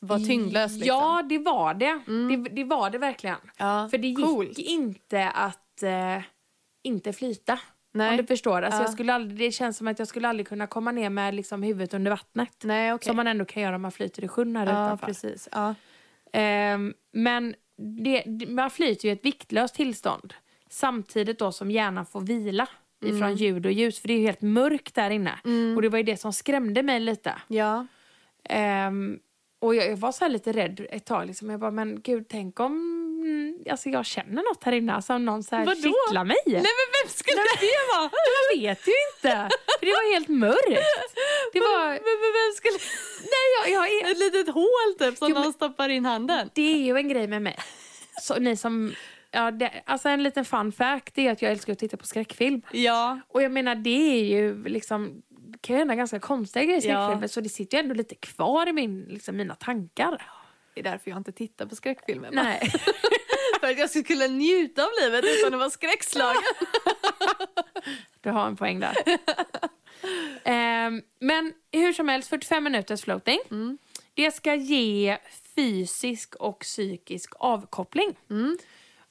var 0.00 0.18
tyngdlös? 0.18 0.72
Liksom? 0.72 0.86
Ja, 0.88 1.22
det 1.28 1.38
var 1.38 1.74
det. 1.74 2.00
det. 2.06 2.36
Det 2.50 2.64
var 2.64 2.90
det 2.90 2.98
verkligen. 2.98 3.38
ja. 3.58 3.88
För 3.90 3.98
det 3.98 4.08
gick 4.08 4.24
Coolt. 4.26 4.58
inte 4.58 5.28
att 5.30 5.82
eh, 5.82 6.22
inte 6.82 7.12
flyta. 7.12 7.58
Nej. 7.92 8.10
Om 8.10 8.16
du 8.16 8.26
förstår. 8.26 8.62
Alltså 8.62 8.78
Ja. 8.80 8.84
jag 8.84 8.92
skulle 8.92 9.14
aldrig, 9.14 9.38
det 9.38 9.52
känns 9.52 9.76
som 9.76 9.88
att 9.88 9.98
jag 9.98 10.08
skulle 10.08 10.28
aldrig 10.28 10.48
kunna 10.48 10.66
komma 10.66 10.92
ner 10.92 11.10
med 11.10 11.34
liksom, 11.34 11.62
huvudet 11.62 11.94
under 11.94 12.10
vattnet. 12.10 12.56
Nej, 12.64 12.92
okej. 12.94 13.06
Som 13.06 13.16
man 13.16 13.26
ändå 13.26 13.44
kan 13.44 13.62
göra 13.62 13.76
om 13.76 13.82
man 13.82 13.92
flyter 13.92 14.24
i 14.24 14.28
sjön 14.28 14.56
här 14.56 14.66
Ja, 14.66 14.72
utanför. 14.86 15.06
precis. 15.06 15.48
Ja. 15.52 15.74
Ehm, 16.32 16.94
men 17.12 17.54
det, 18.04 18.24
man 18.48 18.70
flyter 18.70 19.04
ju 19.08 19.10
i 19.10 19.12
ett 19.12 19.24
viktlöst 19.24 19.74
tillstånd. 19.74 20.34
Samtidigt 20.70 21.38
då 21.38 21.52
som 21.52 21.70
hjärnan 21.70 22.06
får 22.06 22.20
vila 22.20 22.68
ifrån 23.04 23.22
Mm. 23.22 23.34
ljud 23.34 23.66
och 23.66 23.72
ljus. 23.72 24.00
För 24.00 24.08
det 24.08 24.14
är 24.14 24.18
ju 24.18 24.26
helt 24.26 24.42
mörkt 24.42 24.94
där 24.94 25.10
inne. 25.10 25.38
Och 25.76 25.82
det 25.82 25.88
var 25.88 25.98
ju 25.98 26.04
det 26.04 26.16
som 26.16 26.32
skrämde 26.32 26.82
mig 26.82 27.00
lite. 27.00 27.34
ja. 27.48 27.86
Ehm, 28.48 29.18
och 29.60 29.74
jag, 29.74 29.90
jag 29.90 29.96
var 29.96 30.12
så 30.12 30.24
här 30.24 30.30
lite 30.30 30.52
rädd 30.52 30.86
ett 30.90 31.04
tag. 31.06 31.26
Liksom. 31.26 31.50
Jag 31.50 31.60
bara, 31.60 31.70
men 31.70 32.00
gud, 32.02 32.26
tänk 32.28 32.60
om 32.60 32.72
mm, 33.24 33.58
alltså, 33.70 33.88
jag 33.88 34.06
känner 34.06 34.42
något 34.42 34.64
här 34.64 34.72
inne. 34.72 34.92
Alltså 34.92 35.12
om 35.14 35.24
någon 35.24 35.42
så 35.42 35.56
här 35.56 35.66
Vadå? 35.66 35.80
kittlar 36.06 36.24
mig. 36.24 36.36
Nej, 36.46 36.54
men 36.54 36.62
vem 36.96 37.08
skulle 37.10 37.36
det 37.60 37.96
vara? 37.96 38.10
Jag 38.52 38.58
vet 38.60 38.88
ju 38.88 38.92
inte. 39.14 39.48
För 39.78 39.86
det 39.86 39.92
var 39.92 40.12
helt 40.14 40.28
mörkt. 40.28 40.82
Det 41.52 41.60
var... 41.60 41.84
Men, 41.88 42.20
men 42.22 42.32
vem 42.38 42.52
skulle... 42.56 42.78
Nej, 43.22 43.72
jag, 43.72 43.82
jag 43.84 43.92
är... 44.08 44.12
Ett 44.12 44.18
litet 44.18 44.54
hål 44.54 44.94
typ 44.98 45.18
som 45.18 45.28
Jo, 45.28 45.34
men- 45.34 45.42
någon 45.44 45.52
stoppar 45.52 45.88
in 45.88 46.04
handen. 46.04 46.50
Det 46.54 46.72
är 46.72 46.76
ju 46.78 46.96
en 46.96 47.08
grej 47.08 47.26
med 47.26 47.42
mig. 47.42 47.56
Så 48.22 48.38
ni 48.38 48.56
som... 48.56 48.92
Ja, 49.30 49.50
det, 49.50 49.82
alltså 49.86 50.08
en 50.08 50.22
liten 50.22 50.44
fun 50.44 50.72
fact 50.72 51.18
är 51.18 51.32
att 51.32 51.42
jag 51.42 51.52
älskar 51.52 51.72
att 51.72 51.78
titta 51.78 51.96
på 51.96 52.06
skräckfilm. 52.06 52.62
Ja. 52.72 53.20
Och 53.28 53.42
jag 53.42 53.52
menar 53.52 53.74
det 53.74 53.90
är 54.20 54.24
ju 54.24 54.64
liksom... 54.68 55.22
Det 55.28 55.58
kan 55.60 55.74
ju 55.76 55.78
hända 55.78 55.94
ganska 55.94 56.20
konstiga 56.20 56.64
grejer 56.64 56.86
i 56.86 56.88
Ja. 56.88 57.06
skräckfilmer 57.06 57.26
så 57.28 57.40
det 57.40 57.48
sitter 57.48 57.78
ju 57.78 57.82
ändå 57.82 57.94
lite 57.94 58.14
kvar 58.14 58.68
i 58.68 58.72
min, 58.72 59.04
liksom, 59.04 59.36
mina 59.36 59.54
tankar. 59.54 60.22
Det 60.74 60.80
är 60.80 60.84
därför 60.84 61.10
jag 61.10 61.16
inte 61.18 61.32
tittar 61.32 61.66
på 61.66 61.76
skräckfilmer. 61.76 62.30
Nej. 62.32 62.60
För 63.60 63.66
att 63.70 63.78
jag 63.78 63.90
skulle 63.90 64.28
njuta 64.28 64.82
av 64.82 64.88
livet 65.02 65.24
utan 65.24 65.54
att 65.54 65.58
vara 65.60 65.70
skräckslagen. 65.70 66.42
Du 68.20 68.30
har 68.30 68.46
en 68.46 68.56
poäng 68.56 68.80
där. 68.80 68.94
Ehm, 70.44 71.02
men 71.18 71.52
hur 71.72 71.92
som 71.92 72.08
helst, 72.08 72.28
45 72.28 72.64
minuters 72.64 73.02
floating. 73.04 73.38
Mm. 73.50 73.78
Det 74.14 74.30
ska 74.30 74.54
ge 74.54 75.18
fysisk 75.56 76.34
och 76.34 76.58
psykisk 76.60 77.32
avkoppling. 77.38 78.16
Mm. 78.30 78.58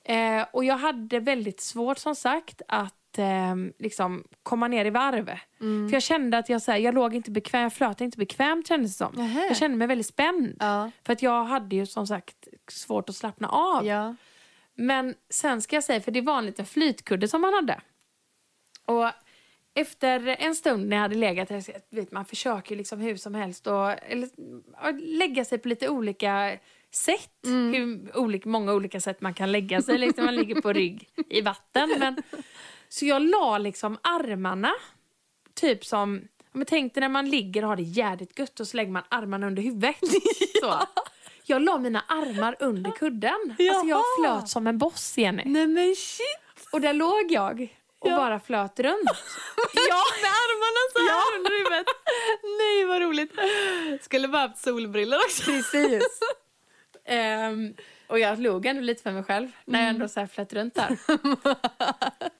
Eh, 0.05 0.45
och 0.51 0.63
jag 0.65 0.77
hade 0.77 1.19
väldigt 1.19 1.61
svårt 1.61 1.97
som 1.97 2.15
sagt 2.15 2.61
att 2.67 3.17
ehm, 3.17 3.73
liksom 3.79 4.23
komma 4.43 4.67
ner 4.67 4.85
i 4.85 4.89
varv. 4.89 5.31
Mm. 5.61 5.89
För 5.89 5.95
jag 5.95 6.03
kände 6.03 6.37
att 6.37 6.49
jag, 6.49 6.61
så 6.61 6.71
här, 6.71 6.77
jag 6.79 6.95
låg 6.95 7.13
inte 7.13 7.31
bekvämt, 7.31 7.63
jag 7.63 7.73
flöt 7.73 8.01
inte 8.01 8.17
bekvämt 8.17 8.67
kändes 8.67 8.91
det 8.91 9.05
som. 9.05 9.15
Nähä. 9.15 9.45
Jag 9.47 9.57
kände 9.57 9.77
mig 9.77 9.87
väldigt 9.87 10.07
spänd. 10.07 10.57
Ja. 10.59 10.91
För 11.05 11.13
att 11.13 11.21
jag 11.21 11.43
hade 11.43 11.75
ju 11.75 11.85
som 11.85 12.07
sagt 12.07 12.47
svårt 12.71 13.09
att 13.09 13.15
slappna 13.15 13.47
av. 13.47 13.85
Ja. 13.85 14.15
Men 14.75 15.15
sen 15.29 15.61
ska 15.61 15.75
jag 15.75 15.83
säga, 15.83 16.01
för 16.01 16.11
det 16.11 16.21
var 16.21 16.37
en 16.37 16.45
liten 16.45 16.65
flytkudde 16.65 17.27
som 17.27 17.41
man 17.41 17.53
hade. 17.53 17.81
Och 18.85 19.11
efter 19.73 20.27
en 20.39 20.55
stund 20.55 20.89
när 20.89 20.95
jag 20.97 21.01
hade 21.01 21.15
legat 21.15 21.51
vet 21.89 22.11
man 22.11 22.25
försöker 22.25 22.75
liksom 22.75 22.99
hur 22.99 23.17
som 23.17 23.35
helst 23.35 23.67
och, 23.67 23.91
eller, 23.91 24.29
och 24.83 24.93
lägga 24.93 25.45
sig 25.45 25.57
på 25.57 25.67
lite 25.67 25.89
olika 25.89 26.57
sätt. 26.95 27.31
Hur 27.43 28.17
olika, 28.17 28.49
många 28.49 28.73
olika 28.73 28.99
sätt 28.99 29.21
man 29.21 29.33
kan 29.33 29.51
lägga 29.51 29.81
sig. 29.81 29.97
Liksom 29.97 30.25
man 30.25 30.35
ligger 30.35 30.61
på 30.61 30.73
rygg 30.73 31.09
i 31.29 31.41
vatten. 31.41 31.95
Men, 31.99 32.23
så 32.89 33.05
jag 33.05 33.21
la 33.21 33.57
liksom 33.57 33.97
armarna, 34.01 34.71
typ 35.53 35.85
som 35.85 36.27
om 36.53 36.61
jag 36.61 36.67
tänkte 36.67 36.99
när 36.99 37.09
man 37.09 37.29
ligger 37.29 37.61
och 37.63 37.69
har 37.69 37.75
det 37.75 37.83
jävligt 37.83 38.39
gött 38.39 38.59
och 38.59 38.67
så 38.67 38.77
lägger 38.77 38.91
man 38.91 39.03
armarna 39.09 39.47
under 39.47 39.63
huvudet. 39.63 39.95
Så. 40.61 40.79
Jag 41.45 41.61
la 41.61 41.77
mina 41.77 42.03
armar 42.07 42.55
under 42.59 42.91
kudden. 42.91 43.55
Alltså 43.59 43.85
jag 43.87 44.03
flöt 44.19 44.49
som 44.49 44.67
en 44.67 44.77
boss, 44.77 45.17
Jenny. 45.17 45.43
Nej 45.45 45.67
men 45.67 45.95
shit! 45.95 46.67
Och 46.71 46.81
där 46.81 46.93
låg 46.93 47.31
jag 47.31 47.75
och 47.99 48.09
Ja. 48.09 48.17
bara 48.17 48.39
flöt 48.39 48.79
runt. 48.79 49.09
Ja, 49.89 50.03
med 50.21 50.31
armarna 50.31 50.81
så 50.93 50.99
här 51.13 51.37
under 51.37 51.51
huvudet. 51.57 51.87
Nej 52.59 52.85
vad 52.85 53.01
roligt. 53.01 53.33
Skulle 54.03 54.27
bara 54.27 54.41
haft 54.47 54.63
solbrillor 54.63 55.17
också. 55.25 55.43
Precis. 55.51 56.03
Ehm, 57.05 57.73
och 58.07 58.19
jag 58.19 58.39
låg 58.39 58.65
ändå 58.65 58.81
lite 58.81 59.03
för 59.03 59.11
mig 59.11 59.23
själv 59.23 59.51
när 59.65 59.79
jag 59.79 59.89
ändå 59.89 60.07
så 60.07 60.19
här 60.19 60.27
flöt 60.27 60.53
runt 60.53 60.75
där. 60.75 60.97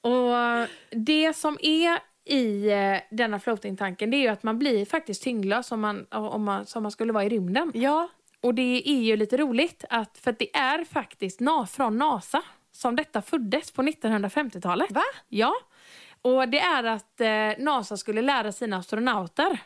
och 0.00 0.68
det 0.90 1.36
som 1.36 1.58
är 1.60 1.98
i 2.24 2.70
eh, 2.70 2.98
denna 3.10 3.40
floating-tanken 3.40 4.10
det 4.10 4.16
är 4.16 4.22
ju 4.22 4.28
att 4.28 4.42
man 4.42 4.58
blir 4.58 4.84
faktiskt 4.84 5.22
tyngdlös 5.22 5.72
om 5.72 5.80
man, 5.80 6.06
om 6.10 6.44
man, 6.44 6.66
som 6.66 6.82
man 6.82 6.92
skulle 6.92 7.12
vara 7.12 7.24
i 7.24 7.28
rymden. 7.28 7.72
Ja. 7.74 8.08
Och 8.40 8.54
det 8.54 8.82
är 8.88 9.02
ju 9.02 9.16
lite 9.16 9.36
roligt 9.36 9.84
att, 9.90 10.18
för 10.18 10.30
att 10.30 10.38
det 10.38 10.56
är 10.56 10.84
faktiskt 10.84 11.40
na, 11.40 11.66
från 11.66 11.98
NASA 11.98 12.42
som 12.72 12.96
detta 12.96 13.22
föddes 13.22 13.72
på 13.72 13.82
1950-talet. 13.82 14.90
Va? 14.90 15.02
Ja. 15.28 15.54
Och 16.22 16.48
det 16.48 16.60
är 16.60 16.84
att 16.84 17.20
eh, 17.20 17.64
NASA 17.64 17.96
skulle 17.96 18.22
lära 18.22 18.52
sina 18.52 18.76
astronauter 18.76 19.58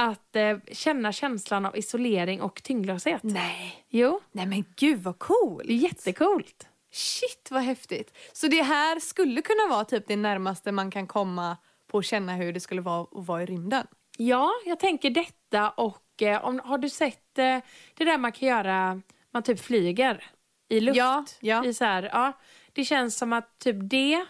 att 0.00 0.36
eh, 0.36 0.58
känna 0.72 1.12
känslan 1.12 1.66
av 1.66 1.76
isolering 1.76 2.42
och 2.42 2.62
tyngdlöshet. 2.62 3.22
Nej. 3.22 3.84
Jo, 3.88 4.20
Nej 4.32 4.46
men 4.46 4.64
gud 4.76 4.98
vad 5.02 5.18
coolt. 5.18 5.66
det 5.66 5.72
är 5.72 5.76
jättecoolt. 5.76 6.66
Shit 6.92 7.48
vad 7.50 7.62
häftigt. 7.62 8.16
Så 8.32 8.46
det 8.48 8.62
här 8.62 9.00
skulle 9.00 9.42
kunna 9.42 9.66
vara 9.70 9.84
typ 9.84 10.04
det 10.08 10.16
närmaste 10.16 10.72
man 10.72 10.90
kan 10.90 11.06
komma 11.06 11.56
på 11.86 11.98
att 11.98 12.04
känna 12.04 12.34
hur 12.34 12.52
det 12.52 12.60
skulle 12.60 12.80
vara 12.80 13.00
att 13.02 13.26
vara 13.26 13.42
i 13.42 13.46
rymden. 13.46 13.86
Ja, 14.18 14.50
jag 14.66 14.78
tänker 14.80 15.10
detta 15.10 15.70
och 15.70 16.22
eh, 16.22 16.44
om, 16.44 16.60
har 16.64 16.78
du 16.78 16.88
sett 16.88 17.38
eh, 17.38 17.58
det 17.94 18.04
där 18.04 18.18
man 18.18 18.32
kan 18.32 18.48
göra, 18.48 19.02
man 19.30 19.42
typ 19.42 19.60
flyger 19.60 20.24
i 20.68 20.80
luft? 20.80 20.96
Ja, 20.96 21.24
ja. 21.40 21.64
I 21.64 21.74
så 21.74 21.84
här, 21.84 22.02
ja. 22.02 22.32
Det 22.72 22.84
känns 22.84 23.16
som 23.18 23.32
att 23.32 23.58
typ 23.58 23.76
det, 23.80 24.24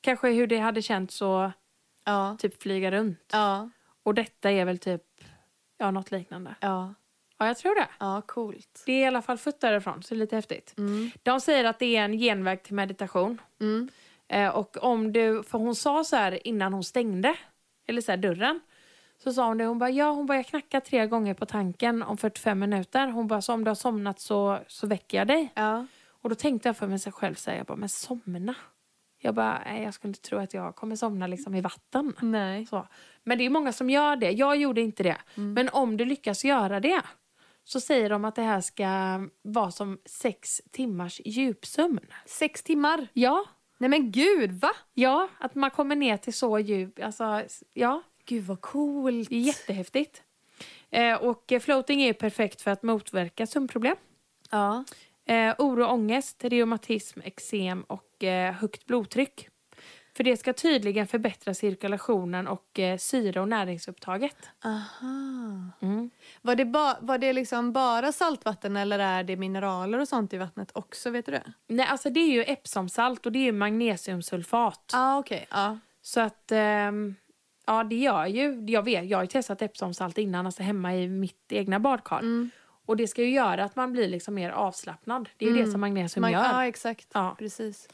kanske 0.00 0.30
hur 0.30 0.46
det 0.46 0.58
hade 0.58 0.82
känts 0.82 1.22
att 1.22 1.52
Ja. 2.04 2.36
typ 2.40 2.62
flyga 2.62 2.90
runt. 2.90 3.20
Ja. 3.32 3.70
Och 4.02 4.14
detta 4.14 4.50
är 4.50 4.64
väl 4.64 4.78
typ, 4.78 5.02
ja 5.78 5.90
något 5.90 6.10
liknande. 6.10 6.54
Ja. 6.60 6.94
Ja, 7.38 7.46
jag 7.46 7.58
tror 7.58 7.74
det. 7.74 7.88
Ja, 7.98 8.22
coolt. 8.26 8.82
Det 8.86 8.92
är 8.92 9.00
i 9.00 9.04
alla 9.04 9.22
fall 9.22 9.38
fött 9.38 9.60
därifrån, 9.60 10.02
så 10.02 10.14
det 10.14 10.18
är 10.18 10.20
lite 10.20 10.36
häftigt. 10.36 10.74
Mm. 10.78 11.10
De 11.22 11.40
säger 11.40 11.64
att 11.64 11.78
det 11.78 11.96
är 11.96 12.04
en 12.04 12.12
genväg 12.12 12.62
till 12.62 12.74
meditation. 12.74 13.40
Mm. 13.60 13.88
Eh, 14.28 14.48
och 14.48 14.76
om 14.82 15.12
du, 15.12 15.42
för 15.42 15.58
hon 15.58 15.74
sa 15.74 16.04
så 16.04 16.16
här 16.16 16.46
innan 16.46 16.72
hon 16.72 16.84
stängde, 16.84 17.34
eller 17.86 18.00
så 18.00 18.12
här 18.12 18.16
dörren, 18.16 18.60
så 19.22 19.32
sa 19.32 19.46
hon 19.46 19.58
det, 19.58 19.64
hon 19.64 19.78
bara, 19.78 19.90
ja 19.90 20.10
hon 20.10 20.26
bara, 20.26 20.38
jag 20.38 20.46
knackar 20.46 20.80
tre 20.80 21.06
gånger 21.06 21.34
på 21.34 21.46
tanken 21.46 22.02
om 22.02 22.16
45 22.16 22.58
minuter. 22.58 23.06
Hon 23.08 23.26
bara, 23.26 23.42
så 23.42 23.52
om 23.52 23.64
du 23.64 23.70
har 23.70 23.74
somnat 23.74 24.20
så, 24.20 24.58
så 24.66 24.86
väcker 24.86 25.18
jag 25.18 25.26
dig. 25.26 25.52
Ja. 25.54 25.86
Och 26.08 26.28
då 26.28 26.34
tänkte 26.34 26.68
jag 26.68 26.76
för 26.76 26.86
mig 26.86 26.98
själv 26.98 27.34
så 27.34 27.50
här, 27.50 27.56
jag 27.56 27.66
bara, 27.66 27.76
men 27.76 27.88
somna? 27.88 28.54
Jag 29.22 29.34
bara, 29.34 29.62
nej 29.64 29.82
jag 29.82 29.94
skulle 29.94 30.08
inte 30.10 30.20
tro 30.20 30.38
att 30.38 30.54
jag 30.54 30.76
kommer 30.76 30.96
somna 30.96 31.26
liksom 31.26 31.54
i 31.54 31.60
vatten. 31.60 32.12
Nej. 32.20 32.66
Så. 32.66 32.86
Men 33.22 33.38
det 33.38 33.46
är 33.46 33.50
många 33.50 33.72
som 33.72 33.90
gör 33.90 34.16
det. 34.16 34.30
Jag 34.30 34.56
gjorde 34.56 34.80
inte 34.80 35.02
det. 35.02 35.16
Men 35.34 35.68
om 35.68 35.96
du 35.96 36.04
lyckas 36.04 36.44
göra 36.44 36.80
det 36.80 37.02
så 37.64 37.80
säger 37.80 38.10
de 38.10 38.24
att 38.24 38.34
det 38.34 38.42
här 38.42 38.60
ska 38.60 38.88
vara 39.42 39.70
som 39.70 39.98
sex 40.04 40.60
timmars 40.70 41.20
djupsömn. 41.24 42.00
Sex 42.26 42.62
timmar? 42.62 43.08
Ja, 43.12 43.44
Nej 43.78 43.90
men 43.90 44.12
gud, 44.12 44.52
va? 44.52 44.70
ja 44.94 45.28
att 45.38 45.54
man 45.54 45.70
kommer 45.70 45.96
ner 45.96 46.16
till 46.16 46.34
så 46.34 46.58
djup. 46.58 47.02
Alltså, 47.02 47.42
ja, 47.74 48.02
Gud 48.24 48.44
vad 48.44 48.60
coolt. 48.60 49.30
jättehäftigt. 49.30 50.22
Eh, 50.90 51.14
och 51.14 51.52
eh, 51.52 51.60
floating 51.60 52.02
är 52.02 52.12
perfekt 52.12 52.60
för 52.60 52.70
att 52.70 52.82
motverka 52.82 53.46
sömnproblem. 53.46 53.96
Ja. 54.50 54.84
Eh, 55.30 55.54
oro, 55.58 55.84
ångest, 55.84 56.44
reumatism, 56.44 57.20
eksem 57.24 57.82
och 57.82 58.24
eh, 58.24 58.52
högt 58.54 58.86
blodtryck. 58.86 59.48
För 60.16 60.24
det 60.24 60.36
ska 60.36 60.52
tydligen 60.52 61.06
förbättra 61.06 61.54
cirkulationen 61.54 62.48
och 62.48 62.78
eh, 62.78 62.96
syre 62.98 63.40
och 63.40 63.48
näringsupptaget. 63.48 64.36
Aha. 64.64 65.70
Mm. 65.82 66.10
Var 66.42 66.54
det, 66.54 66.64
ba- 66.64 66.96
var 67.00 67.18
det 67.18 67.32
liksom 67.32 67.72
bara 67.72 68.12
saltvatten 68.12 68.76
eller 68.76 68.98
är 68.98 69.24
det 69.24 69.36
mineraler 69.36 69.98
och 69.98 70.08
sånt 70.08 70.32
i 70.32 70.36
vattnet 70.36 70.70
också? 70.74 71.10
Vet 71.10 71.26
du 71.26 71.32
det? 71.32 71.52
Nej, 71.66 71.86
alltså 71.86 72.10
det 72.10 72.20
är 72.20 72.32
ju 72.32 72.42
Epsomsalt 72.44 73.26
och 73.26 73.32
det 73.32 73.38
är 73.38 73.44
ju 73.44 73.52
magnesiumsulfat. 73.52 74.90
Ah, 74.94 75.18
okej. 75.18 75.46
Ja. 75.50 75.78
Så 76.02 76.20
att, 76.20 76.52
ehm, 76.52 77.14
ja 77.66 77.84
det 77.84 77.96
gör 77.96 78.26
ju, 78.26 78.64
jag 78.68 78.82
vet, 78.82 79.04
jag 79.08 79.18
har 79.18 79.22
ju 79.22 79.28
testat 79.28 79.62
Epsomsalt 79.62 80.18
innan, 80.18 80.46
alltså 80.46 80.62
hemma 80.62 80.96
i 80.96 81.08
mitt 81.08 81.52
egna 81.52 81.80
badkar. 81.80 82.18
Mm. 82.18 82.50
Och 82.90 82.96
det 82.96 83.06
ska 83.08 83.22
ju 83.22 83.30
göra 83.30 83.64
att 83.64 83.76
man 83.76 83.92
blir 83.92 84.08
liksom 84.08 84.34
mer 84.34 84.50
avslappnad. 84.50 85.28
Det 85.36 85.44
är 85.44 85.48
ju 85.48 85.54
det 85.54 85.60
Mm. 85.60 85.72
som 85.72 85.80
magnesium 85.80 86.20
Man- 86.20 86.32
gör. 86.32 86.44
Ja, 86.44 86.66
exakt. 86.66 87.06
Ja. 87.14 87.34
Precis. 87.38 87.88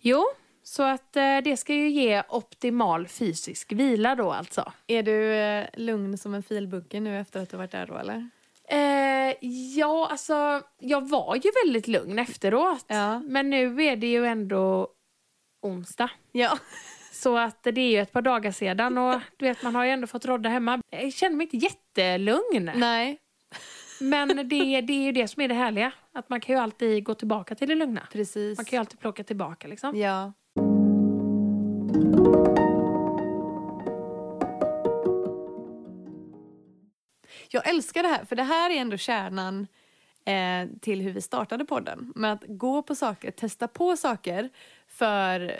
Jo, 0.00 0.24
så 0.62 0.82
att 0.82 1.16
eh, 1.16 1.38
det 1.44 1.56
ska 1.56 1.74
ju 1.74 1.88
ge 1.90 2.22
optimal 2.28 3.08
fysisk 3.08 3.72
vila 3.72 4.14
då 4.14 4.32
alltså. 4.32 4.72
Är 4.86 5.02
du 5.02 5.34
eh, 5.34 5.66
lugn 5.74 6.18
som 6.18 6.34
en 6.34 6.42
filbunke 6.42 7.00
nu 7.00 7.20
efter 7.20 7.42
att 7.42 7.50
du 7.50 7.56
varit 7.56 7.70
där 7.70 7.86
då 7.86 7.96
eller? 7.98 8.28
Eh, 8.68 9.34
ja, 9.76 10.08
alltså 10.10 10.62
jag 10.78 11.08
var 11.08 11.36
ju 11.36 11.50
väldigt 11.64 11.88
lugn 11.88 12.18
efteråt. 12.18 12.84
Ja. 12.88 13.18
Men 13.20 13.50
nu 13.50 13.82
är 13.84 13.96
det 13.96 14.06
ju 14.06 14.26
ändå 14.26 14.88
onsdag. 15.62 16.10
Ja. 16.32 16.58
Så 17.12 17.36
att 17.38 17.62
det 17.62 17.80
är 17.80 17.90
ju 17.90 17.98
ett 18.00 18.12
par 18.12 18.22
dagar 18.22 18.50
sedan 18.52 18.98
och 18.98 19.20
du 19.36 19.44
vet 19.46 19.62
man 19.62 19.74
har 19.74 19.84
ju 19.84 19.90
ändå 19.90 20.06
fått 20.06 20.24
rodda 20.26 20.48
hemma. 20.48 20.80
Jag 20.90 21.12
känner 21.12 21.36
mig 21.36 21.44
inte 21.52 21.56
jättelugn. 21.56 22.70
Nej, 22.74 23.18
Men 24.00 24.28
det, 24.28 24.80
det 24.80 24.92
är 24.92 25.04
ju 25.04 25.12
det 25.12 25.28
som 25.28 25.42
är 25.42 25.48
det 25.48 25.54
härliga. 25.54 25.92
Att 26.12 26.28
man 26.28 26.40
kan 26.40 26.54
ju 26.54 26.60
alltid 26.60 27.04
gå 27.04 27.14
tillbaka 27.14 27.54
till 27.54 27.68
det 27.68 27.74
lugna. 27.74 28.08
precis. 28.12 28.58
Man 28.58 28.64
kan 28.64 28.76
ju 28.76 28.80
alltid 28.80 29.00
plocka 29.00 29.24
tillbaka 29.24 29.68
liksom. 29.68 29.96
Ja. 29.96 30.32
Jag 37.50 37.68
älskar 37.68 38.02
det 38.02 38.08
här, 38.08 38.24
för 38.24 38.36
det 38.36 38.42
här 38.42 38.70
är 38.70 38.74
ändå 38.74 38.96
kärnan 38.96 39.66
eh, 40.24 40.78
till 40.80 41.00
hur 41.00 41.12
vi 41.12 41.20
startade 41.20 41.64
podden. 41.64 42.12
Med 42.16 42.32
att 42.32 42.44
gå 42.46 42.82
på 42.82 42.94
saker, 42.94 43.30
testa 43.30 43.68
på 43.68 43.96
saker 43.96 44.50
för 44.86 45.56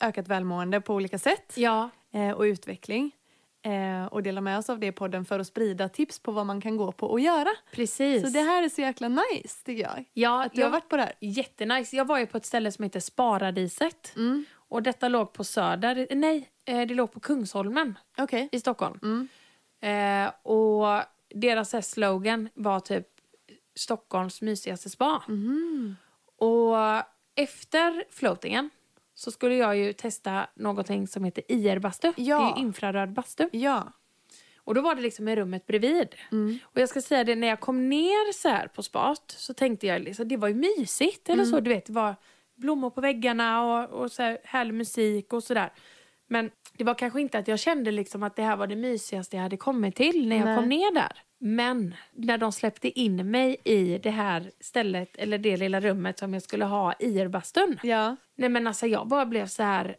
ökat 0.00 0.28
välmående 0.28 0.80
på 0.80 0.94
olika 0.94 1.18
sätt 1.18 1.52
Ja, 1.56 1.90
eh, 2.12 2.30
och 2.30 2.42
utveckling. 2.42 3.12
Eh, 3.66 4.06
och 4.06 4.22
dela 4.22 4.40
med 4.40 4.58
oss 4.58 4.70
av 4.70 4.78
det 4.80 4.86
i 4.86 4.92
podden 4.92 5.24
för 5.24 5.38
att 5.38 5.46
sprida 5.46 5.88
tips 5.88 6.18
på 6.18 6.32
vad 6.32 6.46
man 6.46 6.60
kan 6.60 6.76
gå 6.76 6.92
på 6.92 7.06
och 7.06 7.20
göra. 7.20 7.48
precis. 7.72 8.22
Så 8.22 8.28
det 8.28 8.40
här 8.40 8.62
är 8.62 8.68
så 8.68 8.80
jäkla 8.80 9.08
nice 9.08 9.64
tycker 9.64 9.82
jag. 9.82 10.04
ja, 10.12 10.44
Att 10.44 10.52
du 10.54 10.62
har 10.62 10.70
varit 10.70 10.88
på 10.88 10.96
det 10.96 11.02
här. 11.02 11.12
Jättenice. 11.20 11.96
Jag 11.96 12.04
var 12.04 12.18
ju 12.18 12.26
på 12.26 12.36
ett 12.36 12.46
ställe 12.46 12.72
som 12.72 12.82
heter 12.82 13.00
Sparadiset. 13.00 14.16
Mm. 14.16 14.44
Och 14.68 14.82
detta 14.82 15.08
låg 15.08 15.32
på 15.32 15.44
Söder. 15.44 16.06
Nej, 16.10 16.48
eh, 16.64 16.86
det 16.86 16.94
låg 16.94 17.12
på 17.12 17.20
Kungsholmen 17.20 17.98
Okej. 18.18 18.48
i 18.52 18.60
Stockholm. 18.60 18.98
Mm. 19.02 19.28
Eh, 20.26 20.32
och 20.42 21.02
deras 21.34 21.72
här 21.72 21.80
slogan 21.80 22.48
var 22.54 22.80
typ 22.80 23.06
Stockholms 23.74 24.42
mysigaste 24.42 24.90
spa. 24.90 25.22
Mhm. 25.28 25.96
Och 26.38 26.76
efter 27.34 28.04
floatingen 28.10 28.70
så 29.18 29.30
skulle 29.30 29.54
jag 29.54 29.76
ju 29.76 29.92
testa 29.92 30.46
någonting 30.54 31.06
som 31.06 31.24
heter 31.24 31.44
IR-bastu. 31.48 32.12
Ja. 32.16 32.38
Det 32.38 32.44
är 32.44 32.56
ju 32.56 32.62
infraröd 32.62 33.12
bastu. 33.12 33.48
Ja. 33.52 33.92
Och 34.56 34.74
då 34.74 34.80
var 34.80 34.94
det 34.94 35.02
liksom 35.02 35.28
i 35.28 35.36
rummet 35.36 35.66
bredvid. 35.66 36.14
Mm. 36.32 36.58
Och 36.62 36.80
jag 36.80 36.88
ska 36.88 37.02
säga 37.02 37.24
det, 37.24 37.34
när 37.34 37.48
jag 37.48 37.60
kom 37.60 37.88
ner 37.88 38.32
så 38.32 38.48
här 38.48 38.66
på 38.68 38.82
spat 38.82 39.34
så 39.38 39.54
tänkte 39.54 39.86
jag 39.86 40.02
liksom, 40.02 40.28
det 40.28 40.36
var 40.36 40.48
ju 40.48 40.54
mysigt. 40.54 41.28
Eller 41.28 41.44
så, 41.44 41.60
du 41.60 41.70
vet, 41.70 41.86
det 41.86 41.92
var 41.92 42.14
blommor 42.54 42.90
på 42.90 43.00
väggarna 43.00 43.62
och, 43.62 44.02
och 44.02 44.12
så 44.12 44.22
här 44.22 44.38
härlig 44.44 44.74
musik 44.74 45.32
och 45.32 45.44
sådär. 45.44 45.72
Men 46.28 46.50
det 46.72 46.84
var 46.84 46.94
kanske 46.94 47.20
inte 47.20 47.38
att 47.38 47.48
jag 47.48 47.58
kände 47.58 47.90
liksom 47.90 48.22
att 48.22 48.36
det 48.36 48.42
här 48.42 48.56
var 48.56 48.66
det 48.66 48.76
mysigaste 48.76 49.36
jag 49.36 49.42
hade 49.42 49.56
kommit 49.56 49.96
till 49.96 50.28
när 50.28 50.36
jag 50.36 50.44
Nej. 50.44 50.56
kom 50.56 50.68
ner 50.68 50.94
där. 50.94 51.22
Men 51.40 51.94
när 52.12 52.38
de 52.38 52.52
släppte 52.52 53.00
in 53.00 53.30
mig 53.30 53.56
i 53.64 53.98
det 53.98 54.10
här 54.10 54.50
stället, 54.60 55.16
eller 55.16 55.38
det 55.38 55.56
lilla 55.56 55.80
rummet 55.80 56.18
som 56.18 56.34
jag 56.34 56.42
skulle 56.42 56.64
ha 56.64 56.94
i 56.98 57.28
bastun. 57.28 57.80
Ja. 57.82 58.16
Nej 58.36 58.48
men 58.48 58.66
alltså 58.66 58.86
jag 58.86 59.08
bara 59.08 59.26
blev 59.26 59.46
så 59.46 59.62
här, 59.62 59.96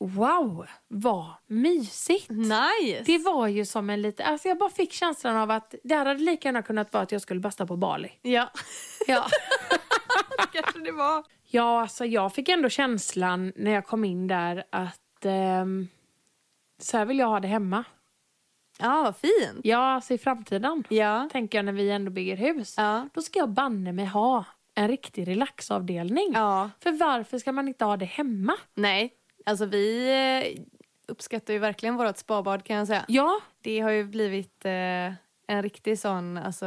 wow, 0.00 0.66
vad 0.88 1.30
mysigt. 1.46 2.30
Nice! 2.30 3.02
Det 3.06 3.18
var 3.18 3.46
ju 3.46 3.64
som 3.64 3.90
en 3.90 4.02
liten... 4.02 4.26
Alltså 4.26 4.48
jag 4.48 4.58
bara 4.58 4.70
fick 4.70 4.92
känslan 4.92 5.36
av 5.36 5.50
att 5.50 5.74
det 5.84 5.94
hade 5.94 6.14
lika 6.14 6.48
gärna 6.48 6.62
kunnat 6.62 6.92
vara 6.92 7.02
att 7.02 7.12
jag 7.12 7.22
skulle 7.22 7.40
basta 7.40 7.66
på 7.66 7.76
Bali. 7.76 8.12
Ja, 8.22 8.50
Ja. 9.06 9.26
kanske 10.52 10.78
det 10.78 10.92
var. 10.92 11.24
ja, 11.42 11.80
alltså 11.80 12.04
jag 12.04 12.34
fick 12.34 12.48
ändå 12.48 12.68
känslan 12.68 13.52
när 13.56 13.70
jag 13.70 13.86
kom 13.86 14.04
in 14.04 14.26
där 14.26 14.64
att 14.70 15.00
ehm, 15.26 15.88
så 16.78 16.96
här 16.96 17.04
vill 17.04 17.18
jag 17.18 17.26
ha 17.28 17.40
det 17.40 17.48
hemma. 17.48 17.84
Ja, 18.80 19.02
vad 19.02 19.16
fint. 19.16 19.60
Ja, 19.64 19.78
alltså 19.78 20.14
i 20.14 20.18
framtiden. 20.18 20.84
Ja. 20.88 21.28
Tänker 21.32 21.58
jag 21.58 21.64
när 21.64 21.72
vi 21.72 21.90
ändå 21.90 22.10
bygger 22.10 22.36
hus. 22.36 22.74
Ja. 22.76 23.08
Då 23.14 23.22
ska 23.22 23.38
jag 23.38 23.48
banne 23.50 23.92
mig 23.92 24.04
ha 24.06 24.44
en 24.74 24.88
riktig 24.88 25.28
relaxavdelning. 25.28 26.32
ja. 26.34 26.70
För 26.80 26.92
varför 26.92 27.38
ska 27.38 27.52
man 27.52 27.68
inte 27.68 27.84
ha 27.84 27.96
det 27.96 28.04
hemma? 28.04 28.52
Nej, 28.74 29.12
alltså 29.46 29.66
vi 29.66 30.08
eh, 30.56 30.62
uppskattar 31.08 31.52
ju 31.52 31.58
verkligen 31.58 31.96
vårt 31.96 32.16
spabad 32.16 32.64
kan 32.64 32.76
jag 32.76 32.86
säga. 32.86 33.04
Ja, 33.08 33.40
Det 33.60 33.80
har 33.80 33.90
ju 33.90 34.04
blivit 34.04 34.64
eh, 34.64 35.12
en 35.46 35.62
riktig 35.62 35.98
sån, 35.98 36.36
alltså, 36.36 36.66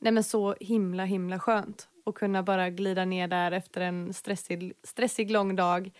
nej 0.00 0.12
men 0.12 0.24
så 0.24 0.54
himla 0.60 1.04
himla 1.04 1.38
skönt. 1.38 1.88
att 2.06 2.14
kunna 2.14 2.42
bara 2.42 2.70
glida 2.70 3.04
ner 3.04 3.28
där 3.28 3.52
efter 3.52 3.80
en 3.80 4.14
stressig, 4.14 4.72
stressig 4.82 5.30
lång 5.30 5.56
dag 5.56 5.90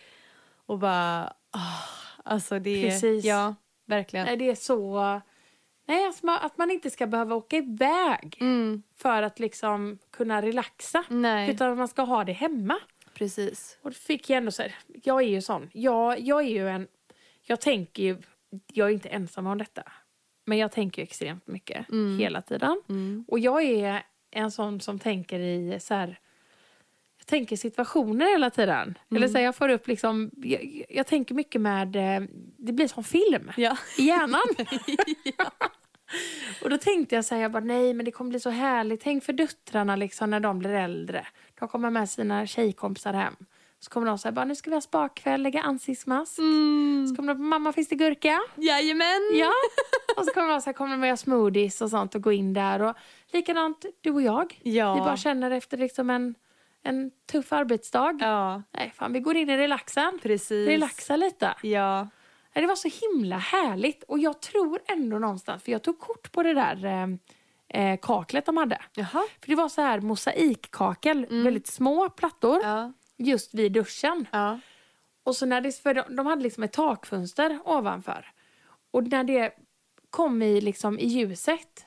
och 0.67 0.79
bara, 0.79 1.33
ah, 1.51 1.83
alltså 2.25 2.59
det 2.59 2.83
Precis. 2.91 3.25
ja, 3.25 3.55
verkligen. 3.87 4.27
nej, 4.27 4.37
det 4.37 4.51
är 4.51 4.55
så... 4.55 5.01
Nej, 5.87 6.07
alltså 6.07 6.27
man, 6.27 6.39
att 6.43 6.59
man 6.59 6.71
inte 6.71 6.91
ska 6.91 7.07
behöva 7.07 7.35
åka 7.35 7.57
iväg 7.57 8.37
Mm, 8.41 8.83
för 8.97 9.23
att 9.23 9.39
liksom 9.39 9.99
kunna 10.13 10.43
relaxa. 10.43 11.05
nej, 11.09 11.51
Utan 11.51 11.73
att 11.73 11.79
man 11.79 11.89
ska 11.89 12.03
ha 12.03 12.25
det 12.25 12.33
hemma. 12.33 12.79
precis. 13.15 13.79
Och 13.83 13.91
då 13.91 13.95
fick 13.95 14.31
jag 14.31 14.37
ändå 14.37 14.51
så 14.51 14.63
här, 14.63 14.75
jag 15.03 15.23
är 15.23 15.29
ju 15.29 15.43
sån. 15.43 15.71
Jag, 15.73 16.21
jag 16.21 16.41
är 16.41 16.49
ju 16.49 16.69
en... 16.69 16.89
jag 17.43 17.61
tänker 17.61 18.03
ju, 18.03 18.17
jag 18.73 18.89
är 18.89 18.93
inte 18.93 19.09
ensam 19.09 19.47
om 19.47 19.59
detta, 19.59 19.83
men 20.45 20.59
jag 20.59 20.73
tänker 20.73 21.03
ju 21.03 21.05
extremt 21.05 21.47
mycket 21.47 21.89
Mm. 21.91 22.19
hela 22.19 22.43
tiden. 22.43 22.83
Mm. 22.89 23.25
Och 23.29 23.39
jag 23.39 23.63
är 23.63 24.03
en 24.31 24.51
sån 24.51 24.81
som 24.81 24.99
tänker 24.99 25.41
i 25.41 25.81
så 25.81 25.95
här, 25.95 26.19
tänker 27.27 27.57
situationer 27.57 28.31
hela 28.31 28.51
tiden. 28.51 28.99
Eller 29.17 29.29
så 29.29 29.39
här, 29.39 29.45
jag 29.45 29.57
får 29.57 29.69
upp 29.69 29.89
liksom, 29.89 30.31
jag, 30.37 30.85
jag 30.89 31.07
tänker 31.07 31.35
mycket 31.35 31.61
med, 31.61 31.97
eh, 31.97 32.29
det 32.57 32.73
blir 32.73 32.89
som 32.89 33.05
film 33.05 33.53
Ja. 33.57 33.77
i 33.99 34.03
hjärnan. 34.03 34.43
Och 36.63 36.71
då 36.71 36.79
tänkte 36.79 37.15
jag 37.15 37.25
så 37.25 37.35
här, 37.35 37.43
jag 37.43 37.53
bara 37.53 37.65
nej 37.65 37.95
men 37.95 38.05
det 38.05 38.11
kommer 38.11 38.31
bli 38.31 38.41
så 38.41 38.51
härligt. 38.51 39.01
Tänk 39.01 39.25
för 39.25 39.33
döttrarna 39.33 39.97
liksom 39.97 40.31
när 40.31 40.41
de 40.41 40.59
blir 40.59 40.71
äldre. 40.71 41.27
De 41.59 41.69
kommer 41.69 41.91
med 41.91 42.11
sina 42.11 42.47
tjejkompisar 42.47 43.13
hem. 43.13 43.35
Så 43.81 43.91
kommer 43.91 44.07
de 44.07 44.19
säga 44.19 44.33
bara 44.33 44.45
nu 44.45 44.55
ska 44.55 44.71
vi 44.71 44.77
ha 44.77 44.81
spakväll, 44.81 45.43
lägga 45.43 45.63
ansiktsmask. 45.63 46.39
Mm. 46.39 47.07
Så 47.09 47.17
kommer 47.17 47.35
de 47.35 47.49
mamma 47.49 47.73
finns 47.73 47.89
det 47.89 47.97
gurka? 47.97 48.41
Jajamän! 48.57 49.21
Ja. 49.33 49.53
Och 50.17 50.25
så 50.25 50.33
kommer 50.33 50.49
de 50.49 50.61
så 50.61 50.67
här, 50.67 50.73
kommer 50.73 50.91
de 50.91 51.01
med 51.01 51.07
göra 51.07 51.17
smoothies 51.17 51.81
och 51.81 51.91
sånt 51.91 52.15
och 52.15 52.23
gå 52.23 52.33
in 52.33 52.53
där. 52.53 52.83
Och 52.83 52.95
likadant 53.33 53.85
du 54.01 54.11
och 54.11 54.23
jag. 54.23 54.61
Ja. 54.63 54.95
Vi 54.95 55.01
bara 55.01 55.17
känner 55.17 55.51
efter 55.51 55.77
liksom 55.77 56.11
en, 56.11 56.35
en 56.85 57.11
tuff 57.33 57.53
arbetsdag. 57.53 58.19
Ja, 58.21 58.63
Nej 58.71 58.93
fan 58.97 59.13
vi 59.13 59.21
går 59.21 59.37
in 59.37 59.51
i 59.51 59.57
relaxen. 59.57 60.19
precis. 60.23 60.69
Relaxa 60.69 61.17
lite. 61.17 61.55
Ja. 61.63 62.09
Det 62.53 62.67
var 62.67 62.77
så 62.77 62.89
himla 62.89 63.39
härligt. 63.39 64.03
Och 64.03 64.19
jag 64.19 64.41
tror 64.43 64.81
ändå 64.87 65.19
någonstans, 65.19 65.63
för 65.63 65.73
jag 65.73 65.83
tog 65.83 65.99
kort 65.99 66.33
på 66.33 66.43
det 66.43 66.55
där 66.55 66.85
eh, 66.85 67.09
eh, 67.93 67.99
kaklet 68.03 68.47
de 68.47 68.57
hade. 68.57 68.79
Jaha. 68.95 69.25
För 69.41 69.49
det 69.49 69.55
var 69.55 69.69
så 69.69 69.81
här 69.81 70.01
mosaikkakel, 70.01 71.27
väldigt 71.31 71.67
små 71.67 72.09
plattor, 72.11 72.61
Ja. 72.63 72.93
just 73.17 73.55
vid 73.55 73.73
duschen. 73.73 74.27
Ja. 74.33 74.59
Och 75.25 75.37
så 75.37 75.47
när 75.47 75.61
det, 75.61 75.73
för 75.73 75.95
de, 75.95 76.17
de 76.17 76.27
hade 76.27 76.43
liksom 76.43 76.63
ett 76.63 76.73
takfönster 76.73 77.59
ovanför. 77.65 78.27
Och 78.91 79.09
när 79.09 79.25
det 79.25 79.53
kom 80.11 80.43
i, 80.43 80.61
liksom, 80.61 80.99
i 80.99 81.07
ljuset 81.07 81.87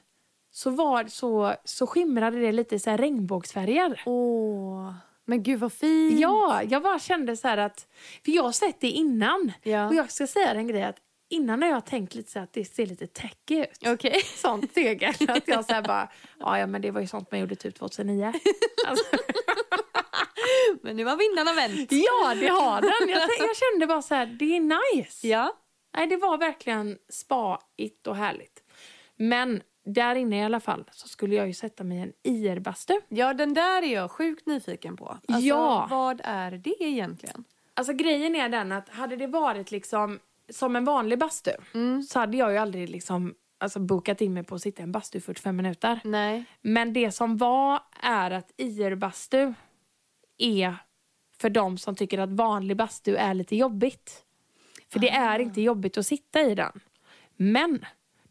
så, 0.57 0.69
var, 0.69 1.05
så, 1.07 1.55
så 1.63 1.87
skimrade 1.87 2.39
det 2.39 2.51
lite 2.51 2.79
så 2.79 2.89
här 2.89 2.97
regnbågsfärger. 2.97 4.01
Åh. 4.05 4.93
Men 5.25 5.43
gud 5.43 5.59
vad 5.59 5.73
fint. 5.73 6.19
Ja, 6.19 6.63
jag 6.63 6.83
bara 6.83 6.99
kände 6.99 7.37
så 7.37 7.47
här 7.47 7.57
att... 7.57 7.87
För 8.25 8.31
jag 8.31 8.43
har 8.43 8.51
sett 8.51 8.81
det 8.81 8.87
innan. 8.87 9.51
Ja. 9.63 9.87
Och 9.87 9.95
jag 9.95 10.11
ska 10.11 10.27
säga 10.27 10.53
en 10.53 10.67
grej 10.67 10.83
att 10.83 10.97
innan 11.29 11.61
har 11.61 11.69
jag 11.69 11.85
tänkt 11.85 12.15
lite 12.15 12.31
så 12.31 12.39
att 12.39 12.53
det 12.53 12.65
ser 12.65 12.85
lite 12.85 13.07
techy 13.07 13.61
ut. 13.61 13.87
Okej. 13.87 14.21
Sånt 14.35 14.73
tegel. 14.73 15.13
Att 15.27 15.47
jag 15.47 15.65
så 15.65 15.81
bara, 15.81 16.11
ja, 16.39 16.59
ja 16.59 16.67
men 16.67 16.81
det 16.81 16.91
var 16.91 17.01
ju 17.01 17.07
sånt 17.07 17.31
man 17.31 17.39
gjorde 17.39 17.55
typ 17.55 17.75
2009. 17.75 18.33
Alltså, 18.87 19.05
Men 20.81 20.95
nu 20.95 21.05
har 21.05 21.17
vindarna 21.17 21.53
vänt. 21.53 21.91
ja, 21.91 22.35
det 22.35 22.47
har 22.47 22.81
den. 22.81 23.09
Jag, 23.09 23.29
jag 23.39 23.57
kände 23.57 23.87
bara 23.87 24.01
så 24.01 24.15
här, 24.15 24.25
det 24.25 24.57
är 24.57 24.95
nice. 24.95 25.27
Ja. 25.27 25.57
Nej, 25.97 26.07
det 26.07 26.17
var 26.17 26.37
verkligen 26.37 26.97
spa-igt 27.09 28.07
och 28.07 28.15
härligt. 28.15 28.63
Men 29.15 29.61
där 29.94 30.15
inne 30.15 30.39
i 30.39 30.44
alla 30.44 30.60
fall 30.60 30.84
så 30.91 31.08
skulle 31.08 31.36
jag 31.36 31.48
ju 31.48 31.53
sätta 31.53 31.84
mig 31.84 31.98
i 31.98 32.01
en 32.01 32.13
IR-bastu. 32.24 32.94
Ja, 33.08 33.34
den 33.34 33.53
där 33.53 33.84
är 33.84 33.94
jag 33.94 34.12
sjukt 34.12 34.46
nyfiken 34.48 34.98
på. 34.98 35.08
Alltså, 35.27 35.48
Ja. 35.48 35.88
Vad 35.89 36.22
är 36.24 36.51
det 36.51 36.75
egentligen? 36.84 37.44
Alltså 37.74 37.94
grejen 37.94 38.36
är 38.36 38.50
den 38.50 38.72
att 38.72 38.89
hade 38.89 39.15
det 39.15 39.27
varit 39.27 39.72
liksom 39.72 40.20
som 40.50 40.75
en 40.75 40.86
vanlig 40.86 41.20
bastu 41.20 41.51
Mm. 41.74 42.03
så 42.03 42.20
hade 42.20 42.38
jag 42.38 42.51
ju 42.51 42.58
aldrig 42.58 42.89
liksom 42.89 43.36
alltså, 43.58 43.79
bokat 43.79 44.22
in 44.22 44.34
mig 44.34 44.44
på 44.44 44.56
att 44.56 44.62
sitta 44.62 44.82
i 44.82 44.84
en 44.84 44.91
bastu 44.91 45.17
i 45.17 45.22
45 45.22 45.56
minuter. 45.56 46.00
Nej. 46.03 46.44
Men 46.62 46.94
det 46.94 47.12
som 47.12 47.38
var 47.38 47.79
är 48.01 48.32
att 48.32 48.51
IR-bastu 48.58 49.53
är 50.38 50.75
för 51.38 51.50
de 51.50 51.77
som 51.77 51.96
tycker 51.96 52.17
att 52.20 52.29
vanlig 52.32 52.77
bastu 52.77 53.15
är 53.15 53.34
lite 53.34 53.56
jobbigt. 53.56 54.24
För 54.89 55.00
det 55.00 55.10
är 55.10 55.39
inte 55.39 55.62
jobbigt 55.62 55.98
att 55.98 56.06
sitta 56.06 56.41
i 56.41 56.56
den. 56.56 56.79
Men 57.36 57.86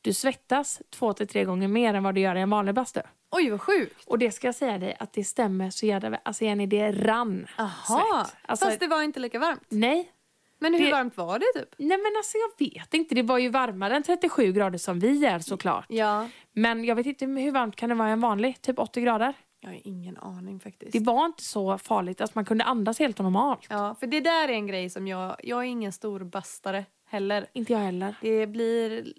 du 0.07 0.15
svettas 0.15 0.83
två 0.91 1.13
till 1.13 1.29
tre 1.29 1.45
gånger 1.45 1.69
mer 1.69 1.95
än 1.95 2.03
vad 2.03 2.15
du 2.15 2.21
gör 2.21 2.37
i 2.37 2.41
en 2.41 2.51
vanlig 2.51 2.75
bastu. 2.75 3.01
Oj, 3.31 3.51
vad 3.51 3.61
sjukt. 3.61 4.05
Och 4.07 4.19
det 4.19 4.31
ska 4.31 4.47
jag 4.49 4.55
säga 4.55 4.79
dig 4.79 4.97
att 4.99 5.12
det 5.12 5.25
stämmer 5.25 5.71
så 5.71 5.87
jävla 5.87 6.11
väl. 6.11 6.21
Alltså 6.25 6.45
Jenny, 6.45 6.66
det 6.66 6.92
rann 6.92 7.47
Aha. 7.59 8.27
Alltså, 8.42 8.66
Fast 8.66 8.81
det 8.81 8.87
var 8.87 9.03
inte 9.03 9.21
lika 9.21 9.38
varmt. 9.38 9.62
Nej, 9.69 10.12
Men 10.59 10.75
hur 10.75 10.85
det- 10.85 10.90
varmt 10.92 11.16
var 11.16 11.38
det 11.38 11.61
typ? 11.61 11.75
Nej 11.79 11.99
men 11.99 12.12
alltså 12.16 12.37
jag 12.38 12.66
vet 12.71 12.95
inte. 12.95 13.14
Det 13.14 13.23
var 13.23 13.38
ju 13.38 13.49
varmare 13.49 13.97
än 13.97 14.03
37 14.03 14.53
grader 14.53 14.79
som 14.79 14.99
vi 15.01 15.25
är 15.27 15.38
såklart. 15.38 15.87
Ja. 15.88 16.29
Men 16.53 16.85
jag 16.85 16.97
vet 16.97 17.07
inte 17.07 17.27
hur 17.27 17.53
varmt 17.53 17.77
kan 17.77 17.88
det 17.88 17.95
vara 17.95 18.09
i 18.09 18.12
en 18.12 18.21
vanlig? 18.21 18.61
Typ 18.62 18.79
80 18.79 19.01
grader? 19.01 19.35
Jag 19.61 19.69
har 19.71 19.81
ingen 19.85 20.16
aning 20.16 20.61
faktiskt. 20.61 20.92
Det 20.92 20.99
var 21.01 21.27
inte 21.27 21.42
så 21.42 21.79
farligt. 21.79 22.21
Alltså 22.21 22.33
man 22.38 22.45
kunde 22.45 22.64
andas 22.64 22.99
helt 22.99 23.19
normalt. 23.19 23.66
Ja, 23.71 23.95
för 24.01 24.07
det 24.07 24.21
där 24.21 24.49
är 24.49 24.53
en 24.53 24.66
grej 24.66 24.90
som 24.90 25.07
jag... 25.09 25.37
Jag 25.42 25.59
är 25.59 25.62
ingen 25.64 25.92
stor 25.92 26.21
bastare 26.25 26.85
heller. 27.09 27.47
Inte 27.53 27.73
jag 27.73 27.81
heller. 27.81 28.14
Det 28.21 28.47
blir 28.47 29.12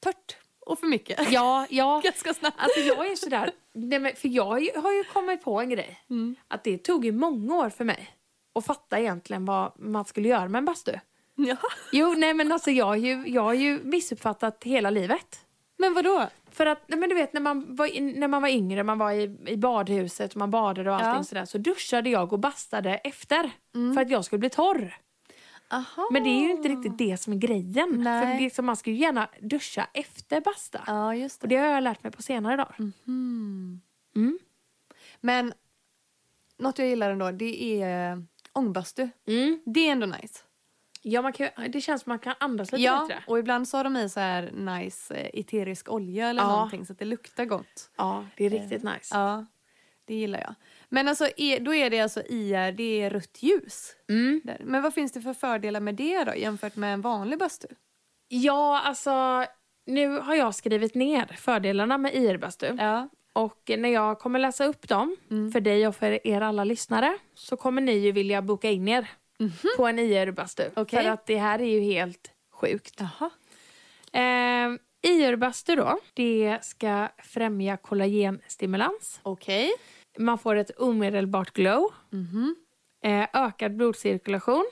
tört 0.00 0.36
och 0.66 0.78
för 0.78 0.86
mycket. 0.86 1.32
Ja, 1.32 1.66
ja. 1.70 2.00
Ganska 2.04 2.34
snabbt. 2.34 2.56
Alltså 2.60 2.80
jag 2.80 3.10
är 3.10 3.16
sådär. 3.16 3.50
Nej, 3.74 3.98
men 3.98 4.16
för 4.16 4.28
jag 4.28 4.44
har 4.76 4.92
ju, 4.92 5.04
kommit 5.12 5.42
på 5.44 5.60
en 5.60 5.68
grej. 5.68 6.00
Mm. 6.10 6.36
Att 6.48 6.64
det 6.64 6.78
tog 6.78 7.04
ju 7.04 7.12
många 7.12 7.56
år 7.56 7.70
för 7.70 7.84
mig 7.84 8.10
att 8.54 8.66
fatta 8.66 8.98
egentligen 9.00 9.44
vad 9.44 9.72
man 9.80 10.04
skulle 10.04 10.28
göra 10.28 10.48
med 10.48 10.58
en 10.58 10.64
bastu. 10.64 10.92
Ja. 11.34 11.56
Jo, 11.92 12.14
nej 12.16 12.34
men 12.34 12.52
alltså 12.52 12.70
jag 12.70 12.84
har 12.86 12.96
ju, 12.96 13.24
jag 13.26 13.42
har 13.42 13.54
ju 13.54 13.80
missuppfattat 13.84 14.64
hela 14.64 14.90
livet. 14.90 15.40
Men 15.78 15.94
vad 15.94 16.04
då? 16.04 16.28
För 16.50 16.66
att, 16.66 16.88
nej 16.88 16.98
men 16.98 17.08
du 17.08 17.14
vet 17.14 17.32
när 17.32 17.40
man 17.40 17.76
var, 17.76 18.00
när 18.18 18.28
man 18.28 18.42
var 18.42 18.48
yngre, 18.48 18.82
man 18.82 18.98
var 18.98 19.12
i, 19.12 19.36
i 19.46 19.56
badhuset 19.56 20.34
man 20.34 20.50
badade 20.50 20.90
och 20.90 20.96
allting 20.96 21.12
Ja. 21.16 21.24
sådär. 21.24 21.44
Så 21.44 21.58
duschade 21.58 22.10
jag 22.10 22.32
och 22.32 22.38
bastade 22.38 22.94
efter. 22.94 23.50
För 23.94 24.00
att 24.00 24.10
jag 24.10 24.24
skulle 24.24 24.38
bli 24.38 24.50
torr. 24.50 24.96
Aha. 25.70 26.08
Men 26.10 26.22
det 26.24 26.30
är 26.30 26.40
ju 26.40 26.50
inte 26.50 26.68
riktigt 26.68 26.98
det 26.98 27.16
som 27.16 27.32
är 27.32 27.36
grejen. 27.36 27.88
Nej. 27.98 28.26
För 28.26 28.32
det 28.34 28.40
liksom, 28.40 28.66
man 28.66 28.76
ska 28.76 28.90
ju 28.90 28.96
gärna 28.96 29.28
duscha 29.40 29.88
efter 29.94 30.40
basta. 30.40 30.80
Ja, 30.86 31.14
just 31.14 31.42
Och 31.42 31.48
det. 31.48 31.54
det 31.56 31.60
har 31.60 31.68
jag 31.68 31.82
lärt 31.82 32.02
mig 32.02 32.12
på 32.12 32.22
senare 32.22 32.56
dagar. 32.56 32.74
Mhm. 32.78 33.80
Mm. 34.16 34.38
Men 35.20 35.52
något 36.58 36.78
jag 36.78 36.88
gillar 36.88 37.10
ändå, 37.10 37.30
det 37.30 37.82
är 37.82 38.12
eh, 38.12 38.18
ångbastu. 38.52 39.08
Mm. 39.26 39.60
Det 39.66 39.80
är 39.88 39.92
ändå 39.92 40.06
nice. 40.06 40.38
Ja, 41.02 41.22
man 41.22 41.32
kan, 41.32 41.48
det 41.72 41.80
känns 41.80 42.02
som 42.02 42.10
man 42.10 42.18
kan 42.18 42.34
andas 42.40 42.72
lite 42.72 42.82
Ja, 42.84 43.06
bättre. 43.08 43.22
och 43.26 43.38
ibland 43.38 43.68
så 43.68 43.76
har 43.76 43.84
de 43.84 43.96
i 43.96 44.08
så 44.08 44.20
här 44.20 44.50
nice 44.52 45.14
eh, 45.14 45.40
eterisk 45.40 45.88
olja 45.88 46.28
eller 46.28 46.42
Ja. 46.42 46.48
någonting 46.48 46.86
så 46.86 46.92
att 46.92 46.98
det 46.98 47.04
luktar 47.04 47.44
gott. 47.44 47.90
Ja, 47.96 48.26
det 48.36 48.44
är 48.46 48.50
riktigt 48.50 48.82
nice. 48.82 49.14
Ja, 49.16 49.46
det 50.04 50.14
gillar 50.14 50.40
jag. 50.40 50.54
Men 50.90 51.08
alltså, 51.08 51.28
är, 51.36 51.60
då 51.60 51.74
är 51.74 51.90
det 51.90 52.00
alltså 52.00 52.22
IR, 52.28 52.72
det 52.72 53.02
är 53.02 53.10
rött 53.10 53.38
ljus. 53.42 53.92
Mm. 54.08 54.40
Men 54.60 54.82
vad 54.82 54.94
finns 54.94 55.12
det 55.12 55.20
för 55.20 55.34
fördelar 55.34 55.80
med 55.80 55.94
det 55.94 56.24
då 56.24 56.34
jämfört 56.34 56.76
med 56.76 56.92
en 56.94 57.00
vanlig 57.00 57.38
bastu? 57.38 57.66
Ja, 58.28 58.80
alltså 58.80 59.44
nu 59.86 60.18
har 60.18 60.34
jag 60.34 60.54
skrivit 60.54 60.94
ner 60.94 61.26
fördelarna 61.26 61.98
med 61.98 62.14
IR-bastu. 62.14 62.76
Ja. 62.78 63.08
Och 63.32 63.70
när 63.78 63.88
jag 63.88 64.18
kommer 64.18 64.38
läsa 64.38 64.64
upp 64.64 64.88
dem 64.88 65.16
Mm. 65.30 65.52
för 65.52 65.60
dig 65.60 65.86
och 65.88 65.96
för 65.96 66.26
er 66.26 66.40
alla 66.40 66.64
lyssnare 66.64 67.18
så 67.34 67.56
kommer 67.56 67.82
ni 67.82 67.92
ju 67.92 68.12
vilja 68.12 68.42
boka 68.42 68.70
in 68.70 68.88
er 68.88 69.10
på 69.76 69.86
en 69.86 69.98
IR-bastu. 69.98 70.62
Okej. 70.76 71.02
För 71.02 71.10
att 71.10 71.26
det 71.26 71.36
här 71.36 71.58
är 71.58 71.64
ju 71.64 71.80
helt 71.80 72.30
sjukt. 72.52 73.00
Jaha. 73.00 73.30
Eh, 74.12 74.78
IR-bastu 75.10 75.76
då, 75.76 75.98
det 76.14 76.58
ska 76.62 77.08
främja 77.22 77.76
kollagenstimulans. 77.76 79.20
Okej. 79.22 79.70
Man 80.18 80.38
får 80.38 80.56
ett 80.56 80.70
omedelbart 80.78 81.52
glow. 81.52 81.92
Mhm. 82.10 82.56
Eh, 83.02 83.26
ökad 83.32 83.76
blodcirkulation. 83.76 84.70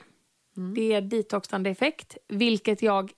Mm. 0.57 0.73
Det 0.73 0.93
är 0.93 1.01
detoxande 1.01 1.69
effekt, 1.69 2.17
vilket 2.27 2.81
jag 2.81 3.11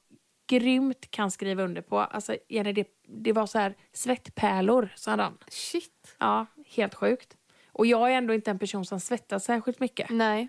grymt 0.50 1.12
kan 1.12 1.32
skriva 1.32 1.64
under 1.64 1.82
på. 1.82 2.00
Alltså, 2.00 2.36
Jenny, 2.50 2.74
det, 2.74 2.88
det 3.08 3.34
var 3.34 3.46
så 3.46 3.60
här 3.60 3.76
svettpärlor, 3.94 4.90
sa 4.96 5.12
han. 5.12 5.38
Shit. 5.48 6.16
Ja, 6.20 6.46
helt 6.66 6.96
sjukt. 6.96 7.38
Och 7.68 7.86
jag 7.86 8.12
är 8.12 8.18
ändå 8.18 8.34
inte 8.34 8.52
en 8.52 8.60
person 8.60 8.86
som 8.86 9.00
svettas 9.00 9.46
särskilt 9.46 9.80
mycket. 9.80 10.10
Nej. 10.10 10.48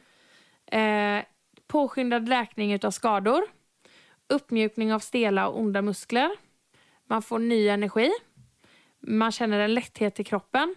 Eh, 0.66 1.24
påskyndad 1.66 2.28
läkning 2.28 2.84
av 2.84 2.90
skador. 2.90 3.42
Uppmjukning 4.28 4.92
av 4.92 4.98
stela 4.98 5.48
och 5.48 5.60
onda 5.60 5.82
muskler. 5.82 6.30
Man 7.06 7.22
får 7.22 7.38
ny 7.38 7.68
energi. 7.68 8.10
Man 9.00 9.32
känner 9.32 9.58
en 9.58 9.74
lätthet 9.74 10.20
i 10.20 10.24
kroppen. 10.24 10.74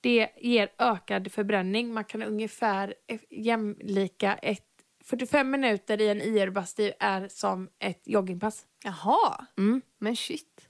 Det 0.00 0.28
ger 0.36 0.68
ökad 0.78 1.32
förbränning. 1.32 1.94
Man 1.94 2.04
kan 2.04 2.22
ungefär 2.22 2.94
jämlika 3.30 4.34
ett 4.34 4.66
45 5.04 5.50
minuter 5.50 6.00
i 6.00 6.08
en 6.08 6.20
IR-bastu 6.20 6.92
är 7.00 7.28
som 7.28 7.68
ett 7.78 8.02
joggingpass. 8.04 8.66
Jaha. 8.84 9.46
Mm. 9.58 9.82
Men 9.98 10.16
shit. 10.16 10.68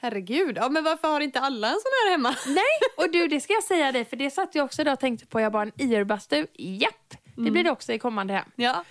Herregud. 0.00 0.56
Ja, 0.56 0.68
men 0.68 0.84
varför 0.84 1.08
har 1.08 1.20
inte 1.20 1.40
alla 1.40 1.68
en 1.68 1.74
sån 1.74 1.92
här 2.04 2.10
hemma? 2.10 2.36
Nej, 2.46 3.06
och 3.06 3.12
du 3.12 3.28
det 3.28 3.40
ska 3.40 3.52
jag 3.52 3.64
säga 3.64 3.92
dig 3.92 4.04
för 4.04 4.16
det 4.16 4.30
satt 4.30 4.54
jag 4.54 4.64
också 4.64 4.90
och 4.90 5.00
tänkte 5.00 5.26
på. 5.26 5.40
Jag 5.40 5.52
bara 5.52 5.62
en 5.62 5.72
IR-bastu, 5.76 6.46
japp! 6.52 7.14
Det 7.36 7.50
blir 7.50 7.64
det 7.64 7.70
också 7.70 7.92
i 7.92 7.98
kommande 7.98 8.34
hem. 8.34 8.48
Ja. 8.56 8.84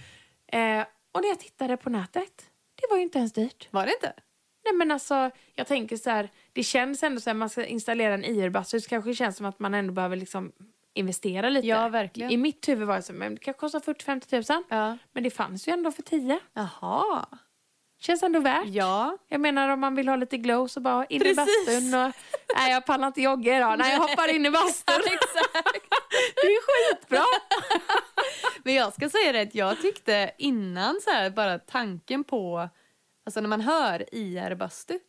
Eh, 0.48 0.86
och 1.12 1.22
när 1.22 1.28
jag 1.28 1.40
tittade 1.40 1.78
på 1.78 1.90
nätet, 1.90 2.50
det 2.82 2.88
var 2.90 2.98
ju 2.98 3.04
inte 3.04 3.18
ens 3.18 3.34
dyrt. 3.34 3.68
Var 3.72 3.86
det 3.86 3.94
inte? 3.94 4.14
Nej 4.66 4.74
men 4.74 4.92
alltså, 4.92 5.32
jag 5.56 5.68
tänker 5.68 5.98
så 5.98 6.10
här, 6.10 6.30
det 6.54 6.64
känns 6.64 7.04
ändå 7.04 7.22
så 7.22 7.30
här, 7.30 7.36
man 7.36 7.50
ska 7.50 7.66
installera 7.66 8.14
en 8.14 8.26
IR-bastu 8.26 8.82
så 8.82 8.90
kanske 8.90 9.10
det 9.10 9.16
känns 9.16 9.38
som 9.38 9.46
att 9.46 9.60
man 9.60 9.74
ändå 9.74 9.94
behöver 9.94 10.16
liksom 10.16 10.52
investera 10.94 11.50
lite. 11.50 11.68
Ja, 11.68 11.90
verkligen. 11.90 12.32
I 12.32 12.38
mitt 12.38 12.68
huvud 12.68 12.88
var 12.88 12.96
det 12.96 13.02
så, 13.02 13.14
men 13.14 13.36
det 13.36 13.42
kan 13.42 13.54
kosta 13.54 13.80
40-50 13.80 14.30
tusen. 14.30 14.64
Ja. 14.70 14.98
Men 15.14 15.24
det 15.24 15.30
fanns 15.30 15.68
ju 15.68 15.72
ändå 15.74 15.92
för 15.92 16.02
10. 16.02 16.40
Jaha. 16.54 17.26
Känns 18.00 18.24
ändå 18.24 18.40
värt. 18.40 18.68
Ja. 18.68 19.18
Jag 19.28 19.42
menar 19.42 19.70
om 19.70 19.80
man 19.80 19.96
vill 19.96 20.08
ha 20.08 20.16
lite 20.16 20.38
glow 20.38 20.68
så 20.68 20.80
bara 20.80 21.06
in 21.06 21.22
i 21.22 21.24
Precis. 21.24 21.36
bastun 21.66 21.94
och... 21.94 22.12
Nej 22.56 22.72
jag 22.72 22.86
pallar 22.86 23.08
inte 23.08 23.22
jogga 23.22 23.58
idag. 23.58 23.80
Nej 23.80 23.94
jag 23.94 24.00
hoppar 24.00 24.36
in 24.36 24.46
i 24.46 24.52
bastun. 24.52 24.96
Exakt. 25.06 25.86
Det 26.36 26.48
är 26.48 26.92
skitbra. 26.92 27.24
Men 28.64 28.74
jag 28.74 28.94
ska 28.94 29.10
säga 29.10 29.32
det 29.32 29.42
att 29.42 29.56
jag 29.56 29.82
tyckte 29.82 30.32
innan 30.38 31.00
så 31.04 31.10
här, 31.10 31.30
bara 31.30 31.60
tanken 31.60 32.24
på, 32.24 32.70
alltså 33.24 33.42
när 33.42 33.50
man 33.50 33.62
hör 33.62 34.06
IR-bastu, 34.12 35.00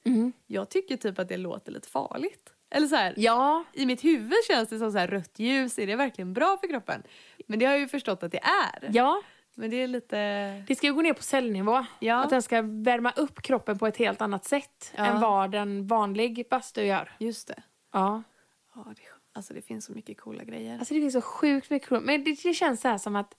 jag 0.47 0.69
tycker 0.69 0.97
typ 0.97 1.19
att 1.19 1.29
det 1.29 1.37
låter 1.37 1.73
lite 1.73 1.89
farligt. 1.89 2.51
Eller 2.71 2.87
så 2.87 2.97
här, 2.97 3.15
Ja. 3.17 3.65
i 3.73 3.87
mitt 3.87 4.05
huvud 4.05 4.35
känns 4.49 4.69
det 4.69 4.79
som 4.79 4.93
så 4.93 4.99
här 4.99 5.07
rött 5.09 5.39
ljus, 5.39 5.79
är 5.79 5.87
det 5.87 5.97
verkligen 5.97 6.33
bra 6.33 6.57
för 6.61 6.69
kroppen? 6.69 7.03
Men 7.47 7.59
det 7.59 7.65
har 7.67 7.73
jag 7.73 7.81
ju 7.81 7.89
förstått 7.89 8.23
att 8.23 8.33
det 8.33 8.41
är. 8.73 8.91
Ja. 8.93 9.23
Men 9.57 9.71
det 9.71 9.77
är 9.77 9.87
lite... 9.89 10.17
Det 10.69 10.75
ska 10.75 10.87
ju 10.87 10.95
gå 10.95 11.03
ner 11.03 11.13
på 11.13 11.23
cellnivå. 11.23 11.85
Ja. 11.99 12.23
Att 12.25 12.31
den 12.31 12.43
ska 12.43 12.63
värma 12.63 13.11
upp 13.17 13.43
kroppen 13.43 13.79
på 13.79 13.87
ett 13.87 13.97
helt 13.97 14.21
annat 14.21 14.45
sätt 14.45 14.93
Ja. 14.97 15.05
än 15.07 15.21
vad 15.21 15.55
en 15.55 15.87
vanlig 15.87 16.47
bastu 16.51 16.83
gör. 16.83 17.13
Just 17.19 17.49
det. 17.49 17.63
Ja. 17.93 18.23
Ja, 18.75 18.85
det, 18.97 19.03
alltså 19.33 19.55
det 19.55 19.63
finns 19.63 19.85
så 19.85 19.93
mycket 19.93 20.21
coola 20.21 20.45
grejer. 20.45 20.79
Alltså 20.79 20.95
det 20.95 21.01
finns 21.01 21.13
så 21.15 21.21
sjukt 21.23 21.71
mycket 21.71 21.89
coolt. 21.89 22.05
Men 22.05 22.25
det, 22.25 22.43
det 22.43 22.55
känns 22.55 22.81
så 22.81 22.89
här 22.89 22.99
som 22.99 23.17
att 23.17 23.35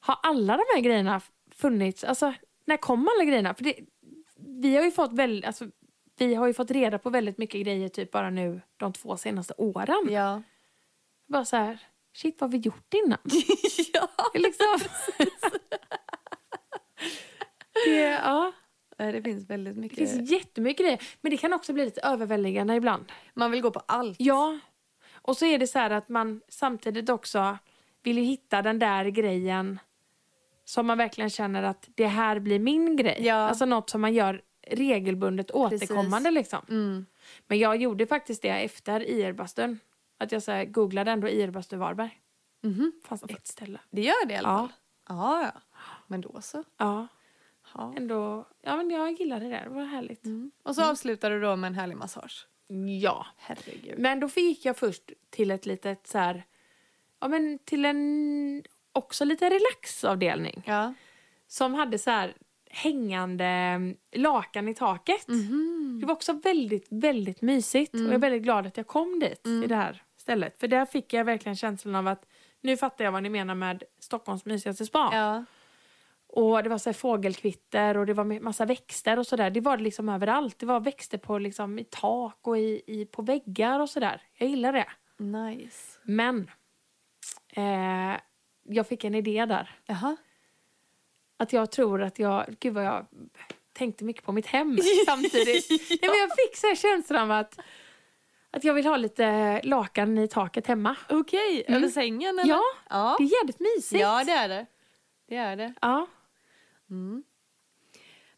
har 0.00 0.18
alla 0.22 0.56
de 0.56 0.62
här 0.74 0.80
grejerna 0.80 1.20
funnits? 1.54 2.04
Alltså 2.04 2.34
när 2.64 2.76
kom 2.76 3.08
alla 3.16 3.24
grejerna? 3.24 3.54
För 3.54 3.64
det, 3.64 3.74
vi 4.62 4.76
har 4.76 4.84
ju 4.84 4.90
fått 4.90 5.12
väldigt, 5.12 5.44
alltså, 5.44 5.66
vi 6.18 6.34
har 6.34 6.46
ju 6.46 6.54
fått 6.54 6.70
reda 6.70 6.98
på 6.98 7.10
väldigt 7.10 7.38
mycket 7.38 7.60
grejer 7.60 7.88
typ 7.88 8.10
bara 8.10 8.30
nu 8.30 8.60
de 8.76 8.92
två 8.92 9.16
senaste 9.16 9.54
åren. 9.56 10.08
Ja. 10.10 10.42
Bara 11.26 11.44
så 11.44 11.56
här, 11.56 11.78
shit 12.12 12.40
vad 12.40 12.50
har 12.50 12.58
vi 12.58 12.64
gjort 12.64 12.94
innan? 12.94 13.18
ja. 13.92 14.08
Det 14.32 14.38
liksom... 14.38 14.78
det, 17.84 18.00
ja, 18.00 18.52
Det 18.96 19.22
finns 19.22 19.50
väldigt 19.50 19.74
det 19.74 19.80
mycket. 19.80 19.98
finns 19.98 20.30
jättemycket 20.30 20.86
grejer. 20.86 21.02
Men 21.20 21.30
det 21.30 21.36
kan 21.36 21.52
också 21.52 21.72
bli 21.72 21.84
lite 21.84 22.00
överväldigande 22.00 22.74
ibland. 22.74 23.12
Man 23.34 23.50
vill 23.50 23.60
gå 23.60 23.70
på 23.70 23.82
allt. 23.86 24.16
Ja. 24.20 24.58
Och 25.12 25.36
så 25.36 25.46
är 25.46 25.58
det 25.58 25.66
så 25.66 25.78
här 25.78 25.90
att 25.90 26.08
man 26.08 26.40
samtidigt 26.48 27.08
också 27.08 27.58
vill 28.02 28.18
ju 28.18 28.24
hitta 28.24 28.62
den 28.62 28.78
där 28.78 29.04
grejen 29.04 29.78
som 30.70 30.86
man 30.86 30.98
verkligen 30.98 31.30
känner 31.30 31.62
att 31.62 31.88
det 31.94 32.06
här 32.06 32.38
blir 32.38 32.58
min 32.58 32.96
grej. 32.96 33.16
Ja. 33.20 33.34
Alltså 33.34 33.64
något 33.64 33.90
som 33.90 34.00
man 34.00 34.14
gör 34.14 34.42
regelbundet 34.66 35.50
återkommande 35.50 36.30
liksom. 36.30 36.58
Mm. 36.68 37.06
Men 37.46 37.58
jag 37.58 37.76
gjorde 37.76 38.06
faktiskt 38.06 38.42
det 38.42 38.48
efter 38.48 39.00
IR-bastun. 39.00 39.78
Att 40.18 40.32
jag 40.32 40.42
så 40.42 40.52
här, 40.52 40.64
googlade 40.64 41.10
ändå 41.10 41.28
IR-bastu 41.28 41.76
Varberg. 41.76 42.20
Mhm. 42.62 42.92
fanns 43.04 43.22
ett 43.22 43.46
ställe. 43.46 43.80
Det 43.90 44.00
gör 44.02 44.26
det 44.26 44.34
i 44.34 44.36
alla 44.36 44.48
Ja. 44.48 44.58
fall? 44.58 44.72
Ja. 45.08 45.42
ja. 45.42 45.60
Men 46.06 46.20
då 46.20 46.40
så. 46.40 46.64
Ja, 46.76 47.06
Ja. 47.74 47.94
ändå. 47.96 48.48
Ja, 48.62 48.76
men 48.76 48.90
jag 48.90 49.12
gillade 49.12 49.48
det. 49.48 49.60
Det 49.64 49.68
var 49.74 49.84
härligt. 49.84 50.24
Mm. 50.24 50.50
Och 50.62 50.74
så 50.74 50.90
avslutar 50.90 51.30
du 51.30 51.40
då 51.40 51.56
med 51.56 51.68
en 51.68 51.74
härlig 51.74 51.96
massage. 51.96 52.46
Ja. 53.02 53.26
Herregud. 53.36 53.98
Men 53.98 54.20
då 54.20 54.28
fick 54.28 54.64
jag 54.64 54.76
först 54.76 55.10
till 55.30 55.50
ett 55.50 55.66
litet 55.66 56.06
så 56.06 56.18
här, 56.18 56.44
ja 57.20 57.28
men 57.28 57.58
till 57.58 57.84
en 57.84 58.62
också 58.92 59.24
lite 59.24 59.50
relaxavdelning 59.50 60.62
Ja. 60.66 60.94
som 61.46 61.74
hade 61.74 61.98
så 61.98 62.10
här 62.10 62.34
hängande 62.70 63.78
lakan 64.16 64.68
i 64.68 64.74
taket. 64.74 65.28
Mhm. 65.28 65.98
Det 66.00 66.06
var 66.06 66.12
också 66.14 66.32
väldigt, 66.32 66.86
väldigt 66.90 67.42
mysigt 67.42 67.94
och 67.94 68.00
jag 68.00 68.14
är 68.14 68.18
väldigt 68.18 68.42
glad 68.42 68.66
att 68.66 68.76
jag 68.76 68.86
kom 68.86 69.18
dit 69.20 69.46
i 69.46 69.66
det 69.66 69.76
här 69.76 70.02
stället. 70.16 70.60
För 70.60 70.68
där 70.68 70.86
fick 70.86 71.12
jag 71.12 71.24
verkligen 71.24 71.56
känslan 71.56 71.94
av 71.94 72.08
att 72.08 72.26
nu 72.60 72.76
fattar 72.76 73.04
jag 73.04 73.12
vad 73.12 73.22
ni 73.22 73.28
menar 73.30 73.54
med 73.54 73.82
Stockholms 73.98 74.44
mysigaste 74.44 74.86
spa. 74.86 75.10
Ja. 75.12 75.44
Och 76.32 76.62
det 76.62 76.68
var 76.68 76.78
så 76.78 76.92
fågelkvitter 76.92 77.96
och 77.96 78.06
det 78.06 78.14
var 78.14 78.40
massa 78.40 78.64
växter 78.64 79.18
och 79.18 79.26
sådär. 79.26 79.50
Det 79.50 79.60
var 79.60 79.76
det 79.76 79.82
liksom 79.82 80.08
överallt. 80.08 80.58
Det 80.58 80.66
var 80.66 80.80
växter 80.80 81.18
på 81.18 81.38
liksom 81.38 81.78
i 81.78 81.84
tak 81.84 82.38
och 82.42 82.58
i, 82.58 82.82
i, 82.86 83.06
på 83.06 83.22
väggar 83.22 83.80
och 83.80 83.90
sådär. 83.90 84.22
Jag 84.38 84.48
gillar 84.48 84.72
det. 84.72 84.86
Nice. 85.24 85.98
Men 86.02 86.50
eh, 87.52 88.20
jag 88.74 88.86
fick 88.88 89.04
en 89.04 89.14
idé 89.14 89.46
där. 89.46 89.70
Jaha. 89.86 90.16
Att 91.36 91.52
jag 91.52 91.70
tror 91.70 92.02
att 92.02 92.18
jag... 92.18 92.56
Gud 92.60 92.74
vad 92.74 92.84
jag 92.84 93.06
tänkte 93.72 94.04
mycket 94.04 94.24
på 94.24 94.32
mitt 94.32 94.46
hem 94.46 94.78
samtidigt. 95.06 95.70
Nej, 95.70 95.98
men 96.10 96.18
jag 96.18 96.30
fick 96.36 96.56
så 96.56 96.66
här 96.66 96.74
känslan 96.74 97.22
av 97.22 97.30
att, 97.38 97.58
att 98.50 98.64
jag 98.64 98.74
vill 98.74 98.86
ha 98.86 98.96
lite 98.96 99.60
lakan 99.64 100.18
i 100.18 100.28
taket 100.28 100.66
hemma. 100.66 100.96
Okej, 101.08 101.64
Mm. 101.68 101.78
över 101.82 101.88
sängen 101.92 102.38
eller? 102.38 102.50
Ja, 102.50 102.62
ja. 102.90 103.16
det 103.18 103.24
är 103.24 103.38
jävligt 103.40 103.60
mysigt. 103.60 104.00
Ja, 104.02 104.24
det 104.24 104.32
är 104.32 104.48
det. 104.48 104.66
Det 105.28 105.36
är 105.36 105.56
det. 105.56 105.74
Ja. 105.80 106.06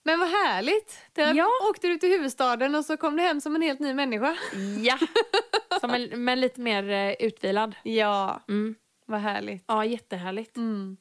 Men 0.05 0.19
vad 0.21 0.29
härligt. 0.29 0.99
Där 1.13 1.35
Ja. 1.35 1.49
åkte 1.71 1.89
du 1.89 1.97
till 1.99 2.09
huvudstaden 2.11 2.75
och 2.75 2.85
så 2.85 2.97
kom 2.97 3.17
du 3.17 3.23
hem 3.23 3.41
som 3.41 3.57
en 3.57 3.63
helt 3.63 3.81
ny 3.81 3.95
människa. 3.95 4.37
ja. 4.83 4.99
Som 5.81 5.91
en, 5.91 6.25
men 6.25 6.41
lite 6.41 6.61
mer 6.61 6.91
eh, 6.91 7.13
utvilad. 7.27 7.75
Ja, 7.83 8.41
Mm. 8.49 8.75
Vad 9.13 9.21
härligt. 9.21 9.65
Ja, 9.67 9.85
jättehärligt. 9.85 10.57
Mm. 10.57 10.97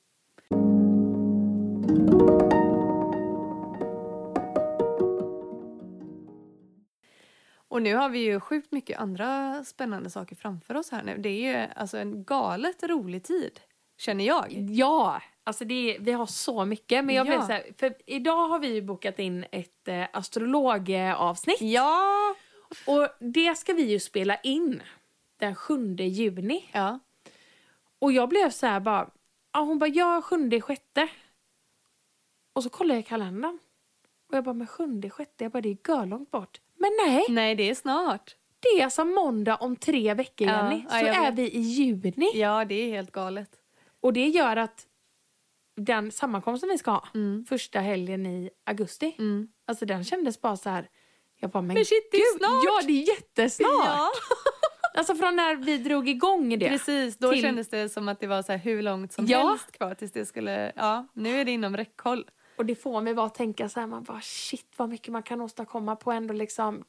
Och 7.68 7.82
nu 7.82 7.96
har 7.96 8.10
vi 8.10 8.20
ju 8.20 8.40
sjukt 8.40 8.72
mycket 8.72 9.00
andra 9.00 9.64
spännande 9.64 10.10
saker 10.10 10.36
framför 10.36 10.76
oss 10.78 10.92
här 10.92 11.04
nu. 11.04 11.18
Det 11.18 11.30
är 11.30 11.52
ju 11.52 11.68
alltså 11.76 11.98
en 11.98 12.24
galet 12.24 12.84
rolig 12.84 13.24
tid, 13.24 13.60
känner 13.98 14.26
jag. 14.26 14.46
Ja, 14.70 15.22
alltså 15.44 15.66
det 15.66 15.96
är, 15.96 16.00
vi 16.00 16.12
har 16.12 16.26
så 16.26 16.66
mycket. 16.66 17.06
Men 17.06 17.16
jag 17.16 17.28
Ja. 17.28 17.38
vill 17.38 17.48
säga, 17.48 17.74
för 17.78 17.94
idag 18.06 18.48
har 18.48 18.60
vi 18.60 18.82
bokat 18.82 19.20
in 19.20 19.46
ett 19.52 19.88
eh, 19.88 20.06
astrologavsnitt. 20.14 21.62
Ja! 21.62 22.36
Och 22.88 23.08
det 23.20 23.58
ska 23.58 23.74
vi 23.74 23.84
ju 23.84 24.00
spela 24.00 24.36
in 24.36 24.82
den 25.40 25.56
7 25.56 25.96
juni. 25.96 26.70
Ja. 26.72 27.00
Och 28.02 28.12
jag 28.12 28.30
blev 28.30 28.50
så 28.50 28.68
här 28.68 28.80
bara, 28.80 29.10
ja, 29.54 29.60
hon 29.60 29.80
bara, 29.80 29.90
ja, 29.90 30.22
sjunde 30.22 30.62
sjätte. 30.62 31.10
Och 32.56 32.64
så 32.64 32.70
kollade 32.70 32.94
jag 32.94 33.00
i 33.06 33.10
kalendern. 33.10 33.60
Och 34.30 34.38
jag 34.38 34.44
bara, 34.44 34.54
men 34.54 34.68
sjunde 34.68 35.10
sjätte, 35.10 35.44
jag 35.44 35.52
bara, 35.52 35.62
det 35.62 35.70
är 35.70 35.78
görlångt 35.90 36.32
bort. 36.32 36.62
Men 36.76 36.92
nej, 37.06 37.26
Nej, 37.30 37.56
det 37.56 37.70
är 37.70 37.76
snart. 37.76 38.36
det 38.60 38.68
är 38.68 38.84
alltså 38.84 39.06
måndag 39.06 39.56
om 39.56 39.76
tre 39.76 40.14
veckor, 40.14 40.48
Ja, 40.48 40.64
Jenny. 40.70 40.84
ja, 40.90 41.00
Så 41.00 41.06
jag 41.06 41.16
är 41.16 41.32
vi 41.32 41.52
i 41.52 41.60
juni. 41.60 42.32
Ja, 42.34 42.66
det 42.66 42.76
är 42.76 42.90
helt 42.90 43.12
galet. 43.12 43.50
Och 44.02 44.14
det 44.14 44.28
gör 44.28 44.56
att 44.58 44.88
den 45.76 46.12
sammankomsten 46.12 46.70
vi 46.70 46.78
ska 46.78 46.92
ha, 46.92 47.08
Mm. 47.16 47.46
första 47.46 47.80
helgen 47.80 48.26
i 48.26 48.50
augusti, 48.66 49.16
Mm. 49.20 49.48
alltså 49.68 49.86
den 49.86 50.04
kändes 50.04 50.42
bara 50.42 50.58
så 50.58 50.70
här, 50.70 50.90
jag 51.40 51.50
bara, 51.52 51.62
men, 51.62 51.74
Men 51.74 51.86
shit, 51.86 52.12
det 52.12 52.18
är 52.18 52.34
gud, 52.34 52.38
snart! 52.42 52.64
Ja, 52.66 52.82
det 52.88 52.94
är 53.04 53.08
jättesnart! 53.16 53.70
Ja, 53.86 54.12
Alltså 54.94 55.16
från 55.16 55.36
när 55.36 55.56
vi 55.56 55.78
drog 55.78 56.10
igång 56.10 56.60
det. 56.60 56.70
precis. 56.70 57.18
Då 57.18 57.32
Till- 57.32 57.42
kändes 57.42 57.70
det 57.70 57.90
som 57.90 58.08
att 58.08 58.20
det 58.20 58.28
var 58.28 58.42
så 58.44 58.52
här 58.52 58.60
hur 58.60 58.82
långt 58.82 59.14
som 59.14 59.26
Ja. 59.26 59.48
helst 59.50 59.72
kvar 59.72 59.94
tills 59.94 60.12
det 60.12 60.26
skulle... 60.26 60.72
Ja, 60.76 61.08
nu 61.14 61.42
är 61.42 61.46
det 61.46 61.52
inom 61.52 61.78
räckhåll. 61.78 62.26
Och 62.58 62.66
det 62.66 62.76
får 62.76 63.02
mig 63.02 63.14
bara 63.16 63.26
att 63.26 63.36
tänka 63.36 63.70
så 63.70 63.80
här, 63.80 63.88
man 63.88 64.04
bara 64.04 64.22
shit 64.22 64.74
vad 64.78 64.90
mycket 64.90 65.08
man 65.12 65.24
kan 65.24 65.42
åstadkomma 65.42 65.96
på 65.96 66.12
ändå 66.12 66.34
liksom 66.34 66.84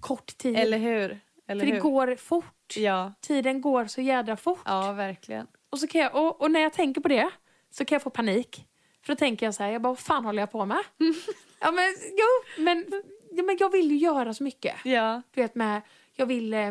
kort 0.00 0.38
tid. 0.38 0.56
Eller 0.56 0.78
hur? 0.78 1.20
Eller 1.48 1.60
För 1.64 1.66
det 1.66 1.74
hur? 1.74 1.80
går 1.80 2.16
fort. 2.16 2.74
Ja, 2.76 3.12
Tiden 3.20 3.60
går 3.60 3.86
så 3.86 4.00
jädra 4.00 4.36
fort. 4.36 4.60
ja, 4.64 4.92
verkligen. 4.92 5.46
Och, 5.70 5.78
så 5.78 5.86
kan 5.86 6.00
jag, 6.00 6.14
och, 6.14 6.40
och 6.42 6.50
när 6.50 6.60
jag 6.60 6.72
tänker 6.72 7.00
på 7.00 7.08
det 7.08 7.30
så 7.70 7.84
kan 7.84 7.96
jag 7.96 8.02
få 8.02 8.10
panik. 8.10 8.64
För 9.02 9.12
då 9.12 9.16
tänker 9.16 9.46
jag 9.46 9.54
så 9.54 9.62
här, 9.62 9.70
jag 9.70 9.82
bara, 9.82 9.88
vad 9.88 9.98
fan 9.98 10.24
håller 10.24 10.42
jag 10.42 10.50
på 10.52 10.64
med? 10.66 10.78
ja, 11.60 11.70
men, 11.70 11.94
jo, 12.10 12.62
men, 12.64 12.84
ja, 13.32 13.42
men 13.42 13.56
jag 13.60 13.70
vill 13.72 13.90
ju 13.90 13.96
göra 13.96 14.34
så 14.34 14.42
mycket. 14.44 14.74
Ja, 14.84 15.22
Du 15.34 15.40
vet 15.42 15.54
med, 15.54 15.80
jag 16.16 16.26
vill 16.26 16.54
eh, 16.54 16.70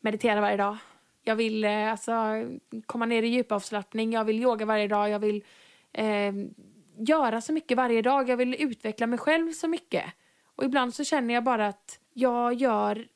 meditera 0.00 0.40
varje 0.40 0.56
dag. 0.56 0.76
Jag 1.22 1.36
vill 1.36 1.64
eh, 1.64 1.90
alltså, 1.90 2.12
komma 2.86 3.06
ner 3.06 3.22
i 3.22 3.28
djupavslappning. 3.28 4.12
Jag 4.12 4.24
vill 4.24 4.42
yoga 4.42 4.66
varje 4.66 4.88
dag. 4.88 5.10
Jag 5.10 5.18
vill 5.18 5.44
eh, 5.92 6.32
göra 6.98 7.40
så 7.40 7.52
mycket 7.52 7.76
varje 7.76 8.02
dag. 8.02 8.28
Jag 8.28 8.36
vill 8.36 8.54
utveckla 8.58 9.06
mig 9.06 9.18
själv 9.18 9.52
så 9.52 9.68
mycket. 9.68 10.04
Och 10.56 10.64
ibland 10.64 10.94
så 10.94 11.04
känner 11.04 11.34
jag 11.34 11.44
bara 11.44 11.66
att 11.66 11.98
jag 12.12 12.54
gör... 12.54 13.08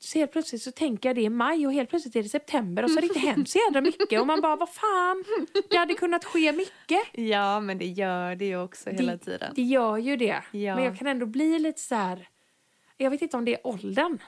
Så 0.00 0.18
helt 0.18 0.32
plötsligt 0.32 0.62
så 0.62 0.72
tänker 0.72 1.08
jag 1.08 1.16
det 1.16 1.22
i 1.22 1.28
maj 1.28 1.66
och 1.66 1.72
helt 1.72 1.90
plötsligt 1.90 2.16
är 2.16 2.22
det 2.22 2.28
september 2.28 2.82
och 2.82 2.90
så 2.90 2.96
har 2.96 3.00
det 3.00 3.06
inte 3.06 3.18
hänt 3.28 3.48
så 3.48 3.58
jädra 3.58 3.80
mycket. 3.80 4.20
Och 4.20 4.26
man 4.26 4.40
bara, 4.40 4.56
vad 4.56 4.70
fan, 4.70 5.24
det 5.70 5.76
hade 5.76 5.94
kunnat 5.94 6.24
ske 6.24 6.52
mycket. 6.52 7.00
ja 7.12 7.60
men 7.60 7.78
det 7.78 7.86
gör 7.86 8.34
det 8.34 8.44
ju 8.44 8.62
också 8.62 8.90
hela 8.90 9.12
det, 9.12 9.18
tiden. 9.18 9.52
Det 9.56 9.62
gör 9.62 9.96
ju 9.96 10.16
det. 10.16 10.42
Ja. 10.50 10.74
Men 10.74 10.84
jag 10.84 10.98
kan 10.98 11.06
ändå 11.06 11.26
bli 11.26 11.58
lite 11.58 11.80
så 11.80 11.94
här... 11.94 12.28
Jag 12.96 13.10
vet 13.10 13.22
inte 13.22 13.36
om 13.36 13.44
det 13.44 13.54
är 13.54 13.66
åldern. 13.66 14.18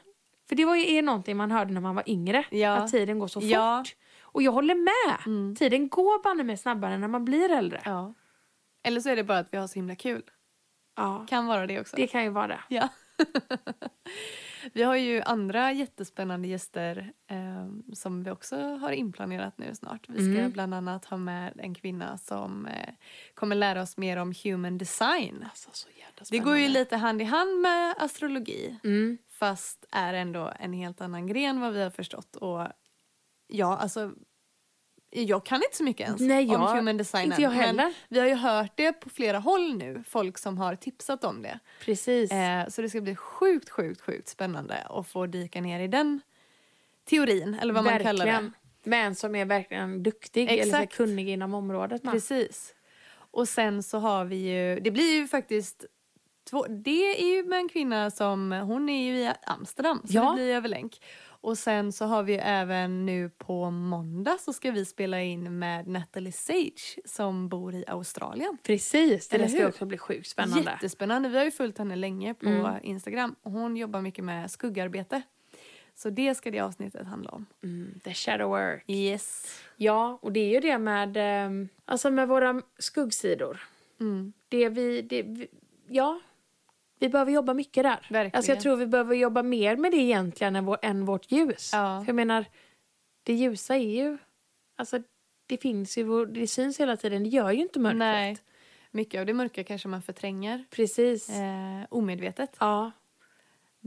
För 0.49 0.57
det 0.57 0.65
var 0.65 0.77
ju 0.77 0.95
är 0.95 1.03
någonting 1.03 1.37
man 1.37 1.51
hörde 1.51 1.73
när 1.75 1.81
man 1.81 1.95
var 1.95 2.05
yngre. 2.07 2.45
Ja. 2.51 2.77
Att 2.77 2.91
tiden 2.91 3.19
går 3.19 3.29
så 3.29 3.41
fort. 3.41 3.51
Ja. 3.51 3.85
Och 4.23 4.43
jag 4.43 4.53
håller 4.53 4.75
med. 4.75 5.27
Mm. 5.27 5.57
Tiden 5.57 5.89
går 5.89 6.23
banne 6.23 6.43
mig 6.45 6.57
snabbare 6.57 6.99
när 6.99 7.09
man 7.09 7.25
blir 7.25 7.51
äldre. 7.51 7.81
Ja. 7.85 8.15
Eller 8.83 9.01
så 9.01 9.09
är 9.09 9.17
det 9.17 9.25
bara 9.25 9.39
att 9.39 9.53
vi 9.53 9.57
har 9.57 9.67
så 9.67 9.75
himla 9.75 9.95
kul. 9.97 10.23
Ja. 10.97 11.27
Kan 11.29 11.47
vara 11.47 11.67
det 11.67 11.81
också. 11.81 11.97
Det 11.97 12.07
kan 12.07 12.23
ju 12.25 12.31
vara 12.31 12.47
det. 12.47 12.61
Ja. 12.69 12.89
Vi 14.73 14.83
har 14.83 14.97
ju 14.97 15.23
andra 15.23 15.73
jättespännande 15.73 16.49
gäster 16.49 17.13
eh, 17.31 17.95
som 17.95 18.23
vi 18.23 18.31
också 18.31 18.57
har 18.57 18.91
inplanerat 18.91 19.59
nu 19.59 19.75
snart. 19.75 20.09
Vi 20.09 20.19
ska 20.19 20.39
Mm. 20.41 20.51
bland 20.51 20.75
annat 20.75 21.05
ha 21.05 21.17
med 21.17 21.53
en 21.59 21.75
kvinna 21.75 22.19
som 22.19 22.67
eh, 22.67 22.89
kommer 23.35 23.57
lära 23.57 23.83
oss 23.83 23.97
mer 23.97 24.17
om 24.17 24.35
human 24.45 24.79
design. 24.79 25.45
Alltså, 25.51 25.89
Det 26.31 26.39
går 26.39 26.57
ju 26.57 26.69
lite 26.69 26.97
hand 26.97 27.23
i 27.23 27.25
hand 27.25 27.61
med 27.61 27.95
astrologi 27.99 28.79
Mm. 28.85 29.19
Fast 29.39 29.85
är 29.91 30.15
ändå 30.15 30.53
en 30.61 30.73
helt 30.73 31.01
annan 31.01 31.27
gren 31.27 31.61
vad 31.61 31.73
vi 31.73 31.83
har 31.83 31.91
förstått. 31.91 32.37
Och 32.37 32.67
ja, 33.47 33.77
alltså 33.77 34.13
jag 35.11 35.47
kan 35.47 35.57
inte 35.63 35.77
så 35.77 35.85
mycket 35.85 36.07
ens 36.07 36.21
Nej, 36.21 36.45
om 36.57 36.63
jag- 36.63 36.75
human 36.77 36.97
design 36.97 37.31
Inte 37.31 37.43
jag 37.43 37.53
än, 37.53 37.59
men 37.59 37.67
heller. 37.79 37.95
vi 38.09 38.19
har 38.21 38.27
ju 38.27 38.35
hört 38.35 38.73
det 38.77 38.93
på 38.93 39.11
flera 39.11 39.39
håll 39.39 39.75
nu, 39.77 40.03
folk 40.09 40.39
som 40.39 40.59
har 40.59 40.77
tipsat 40.77 41.25
om 41.25 41.43
det. 41.43 41.59
Precis. 41.81 42.31
Eh, 42.33 42.69
så 42.69 42.83
det 42.83 42.89
ska 42.91 43.01
bli 43.01 43.17
sjukt, 43.17 43.71
sjukt, 43.71 44.01
sjukt 44.01 44.29
spännande 44.29 44.75
att 44.91 45.09
få 45.09 45.27
dyka 45.27 45.61
ner 45.61 45.81
i 45.81 45.89
den 45.89 46.21
teorin, 47.05 47.55
eller 47.55 47.75
vad 47.75 47.85
man 47.85 47.99
kallar 47.99 48.27
det. 48.27 48.33
Verkligen. 48.33 48.53
Men 48.85 49.15
som 49.15 49.35
är 49.35 49.45
verkligen 49.45 50.03
duktig 50.03 50.43
eller 50.51 50.63
Exakt. 50.63 50.97
kunnig 50.97 51.29
inom 51.29 51.55
området. 51.55 52.05
Man. 52.05 52.15
Precis. 52.15 52.75
Och 53.31 53.49
sen 53.49 53.83
så 53.83 53.99
har 53.99 54.25
vi 54.25 54.37
ju, 54.37 54.81
det 54.81 54.91
blir 54.91 55.15
ju 55.21 55.29
faktiskt 55.29 55.85
två, 56.51 56.67
det 56.69 57.21
är 57.23 57.37
ju 57.37 57.43
med 57.45 57.59
en 57.59 57.69
kvinna 57.69 58.11
som, 58.11 58.53
hon 58.53 58.89
är 58.89 59.05
ju 59.07 59.19
i 59.19 59.33
Amsterdam 59.43 59.99
så 60.05 60.15
Ja. 60.15 60.29
det 60.31 60.35
blir 60.35 60.55
över 60.55 60.69
länk. 60.69 61.01
Och 61.41 61.59
sen 61.59 61.93
så 61.93 62.05
har 62.05 62.23
vi 62.23 62.33
ju 62.33 62.39
även 62.39 63.07
nu 63.07 63.31
på 63.31 63.71
måndag 63.71 64.37
så 64.41 64.53
ska 64.53 64.71
vi 64.71 64.85
spela 64.85 65.23
in 65.23 65.59
med 65.59 65.87
Natalie 65.89 66.33
Sage 66.33 66.99
som 67.05 67.49
bor 67.49 67.75
i 67.75 67.85
Australien. 67.87 68.59
Precis, 68.63 69.29
det 69.29 69.37
Eller 69.37 69.49
ska 69.49 69.59
hur? 69.59 69.69
också 69.69 69.87
bli 69.87 69.99
sjukt 69.99 70.29
spännande. 70.29 70.71
Jättespännande, 70.71 71.29
vi 71.29 71.37
har 71.39 71.45
ju 71.45 71.51
följt 71.51 71.79
henne 71.79 71.97
länge 71.97 72.35
på 72.35 72.47
Mm. 72.49 72.77
Instagram 72.83 73.35
hon 73.43 73.77
jobbar 73.77 74.01
mycket 74.01 74.25
med 74.25 74.51
skuggarbete. 74.51 75.23
Så 75.95 76.11
det 76.11 76.35
ska 76.35 76.51
det 76.51 76.61
avsnittet 76.61 77.07
handla 77.07 77.31
om. 77.31 77.47
Mm, 77.63 78.01
the 78.05 78.15
shadow 78.15 78.49
work. 78.51 78.85
Yes. 78.89 79.61
Ja, 79.77 80.19
och 80.23 80.33
det 80.33 80.41
är 80.41 80.51
ju 80.51 80.61
det 80.61 80.79
med, 80.79 81.17
ehm, 81.17 81.69
alltså 81.85 82.11
med 82.11 82.29
våra 82.29 82.63
skuggsidor. 82.79 83.61
Mm. 84.01 84.33
Det 84.49 84.69
vi, 84.69 85.03
det, 85.03 85.23
vi, 85.23 85.49
ja, 85.89 86.21
vi 86.99 87.09
behöver 87.09 87.33
jobba 87.33 87.55
mycket 87.55 87.83
där. 87.83 88.07
Verkligen. 88.11 88.31
Alltså 88.35 88.53
jag 88.53 88.61
tror 88.61 88.77
vi 88.77 88.87
behöver 88.87 89.15
jobba 89.15 89.43
mer 89.43 89.77
med 89.77 89.93
det 89.93 89.97
egentligen 89.97 90.57
än, 90.57 90.65
vår, 90.65 90.79
än 90.83 91.05
vårt 91.05 91.33
ljus. 91.33 91.71
Ja. 91.73 92.01
För 92.01 92.09
jag 92.09 92.17
menar, 92.17 92.45
det 93.23 93.35
ljusa 93.35 93.77
är 93.77 93.97
ju, 93.97 94.19
alltså 94.77 94.99
det 95.47 95.57
finns 95.57 95.99
ju, 95.99 96.27
det 96.27 96.47
syns 96.47 96.81
hela 96.81 96.97
tiden, 96.97 97.23
det 97.23 97.29
gör 97.29 97.51
ju 97.51 97.63
inte 97.63 97.79
mörkret. 97.79 97.99
Nej, 97.99 98.37
mycket 98.91 99.21
av 99.21 99.27
det 99.27 99.35
mörka 99.35 99.65
kanske 99.65 99.89
man 99.89 100.03
förtränger 100.03 100.65
Precis. 100.71 101.31
eh, 101.31 101.87
omedvetet. 101.89 102.57
Ja. 102.61 102.93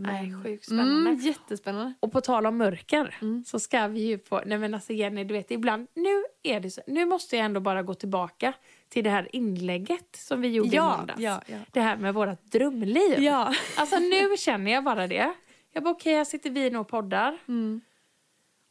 Nej, 0.02 0.34
sjukt 0.44 0.66
spännande. 0.66 1.10
Mm, 1.10 1.16
jättespännande. 1.22 1.94
Och 2.00 2.12
på 2.12 2.22
tal 2.22 2.46
om 2.46 2.58
mörker 2.58 3.16
Mm. 3.22 3.44
så 3.46 3.60
ska 3.60 3.88
vi 3.88 4.00
ju 4.00 4.18
på, 4.18 4.42
nej 4.46 4.58
men 4.58 4.74
alltså 4.74 4.94
Jenny 4.94 5.24
du 5.24 5.34
vet 5.34 5.52
ibland, 5.52 5.88
nu 5.94 6.24
är 6.44 6.60
det 6.60 6.70
så, 6.72 6.82
nu 6.88 7.06
måste 7.06 7.36
jag 7.36 7.46
ändå 7.46 7.60
bara 7.60 7.84
gå 7.84 7.94
tillbaka 7.94 8.54
till 8.90 9.04
det 9.04 9.10
här 9.10 9.36
inlägget 9.36 10.16
som 10.16 10.42
vi 10.42 10.48
gjorde 10.48 10.70
i 10.70 10.76
Ja, 10.76 10.98
måndags. 10.98 11.20
ja, 11.20 11.42
ja. 11.48 11.58
Det 11.72 11.82
här 11.82 11.98
med 11.98 12.14
vårat 12.14 12.52
drömliv. 12.52 13.20
Ja. 13.20 13.54
Alltså 13.78 14.00
nu 14.00 14.38
känner 14.38 14.72
jag 14.72 14.84
bara 14.84 15.08
det. 15.08 15.34
Jag 15.72 15.84
bara 15.84 15.92
okej, 15.92 16.16
här 16.16 16.24
sitter 16.26 16.50
vi 16.50 16.76
och 16.76 16.88
poddar. 16.88 17.38
Mm. 17.48 17.82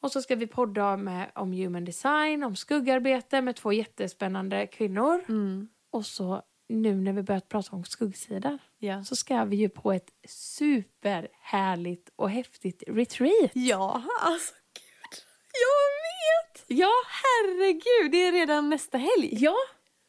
Och 0.00 0.12
så 0.12 0.22
ska 0.22 0.36
vi 0.36 0.46
podda 0.46 0.96
med, 0.96 1.30
om 1.34 1.52
human 1.52 1.84
design, 1.84 2.44
om 2.44 2.56
skuggarbete 2.56 3.42
med 3.42 3.56
två 3.56 3.72
jättespännande 3.72 4.66
kvinnor. 4.66 5.24
Mm. 5.28 5.68
Och 5.90 6.06
så 6.06 6.42
nu 6.68 6.94
när 6.94 7.12
vi 7.12 7.22
börjat 7.22 7.48
prata 7.48 7.76
om 7.76 7.84
skuggsidor 7.84 8.58
Ja. 8.78 9.04
så 9.04 9.16
ska 9.16 9.44
vi 9.44 9.56
ju 9.56 9.68
på 9.68 9.92
ett 9.92 10.10
superhärligt 10.28 12.10
och 12.16 12.30
häftigt 12.30 12.82
retreat. 12.86 13.50
ja, 13.54 14.02
alltså 14.20 14.54
gud. 14.74 15.22
Jag 15.52 15.88
vet! 15.98 16.64
Ja, 16.80 16.92
Herregud, 17.06 18.12
det 18.12 18.26
är 18.26 18.32
redan 18.32 18.68
nästa 18.70 18.98
helg. 18.98 19.28
ja. 19.32 19.54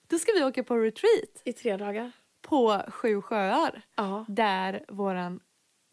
Då 0.07 0.19
ska 0.19 0.31
vi 0.31 0.43
åka 0.43 0.63
på 0.63 0.77
retreat 0.77 1.41
I 1.45 1.53
tre 1.53 1.77
dagar. 1.77 2.11
på 2.41 2.83
Sju 2.87 3.21
sjöar. 3.21 3.81
Ja, 3.95 4.25
Där 4.27 4.85
våran 4.87 5.39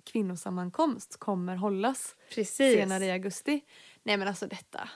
kvinnosammankomst 0.05 1.17
kommer 1.17 1.57
hållas 1.57 2.17
precis. 2.35 2.57
senare 2.57 3.05
i 3.05 3.11
augusti. 3.11 3.61
Nej 4.03 4.17
men 4.17 4.29
alltså 4.29 4.47
detta. 4.47 4.89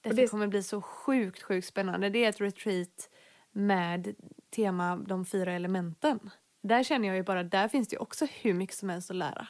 Detta 0.00 0.16
det- 0.16 0.26
kommer 0.28 0.46
bli 0.46 0.62
så 0.62 0.82
sjukt, 0.82 1.42
sjukt 1.42 1.66
spännande. 1.66 2.08
Det 2.10 2.24
är 2.24 2.28
ett 2.28 2.40
retreat 2.40 3.08
med 3.52 4.14
tema 4.54 4.96
de 4.96 5.24
fyra 5.24 5.52
elementen. 5.52 6.30
Där 6.62 6.82
känner 6.82 7.08
jag 7.08 7.16
ju 7.16 7.22
bara, 7.22 7.42
där 7.42 7.68
finns 7.68 7.88
det 7.88 7.94
ju 7.94 7.98
också 8.00 8.26
hur 8.42 8.54
mycket 8.54 8.76
som 8.76 8.88
helst 8.88 9.10
att 9.10 9.16
lära. 9.16 9.48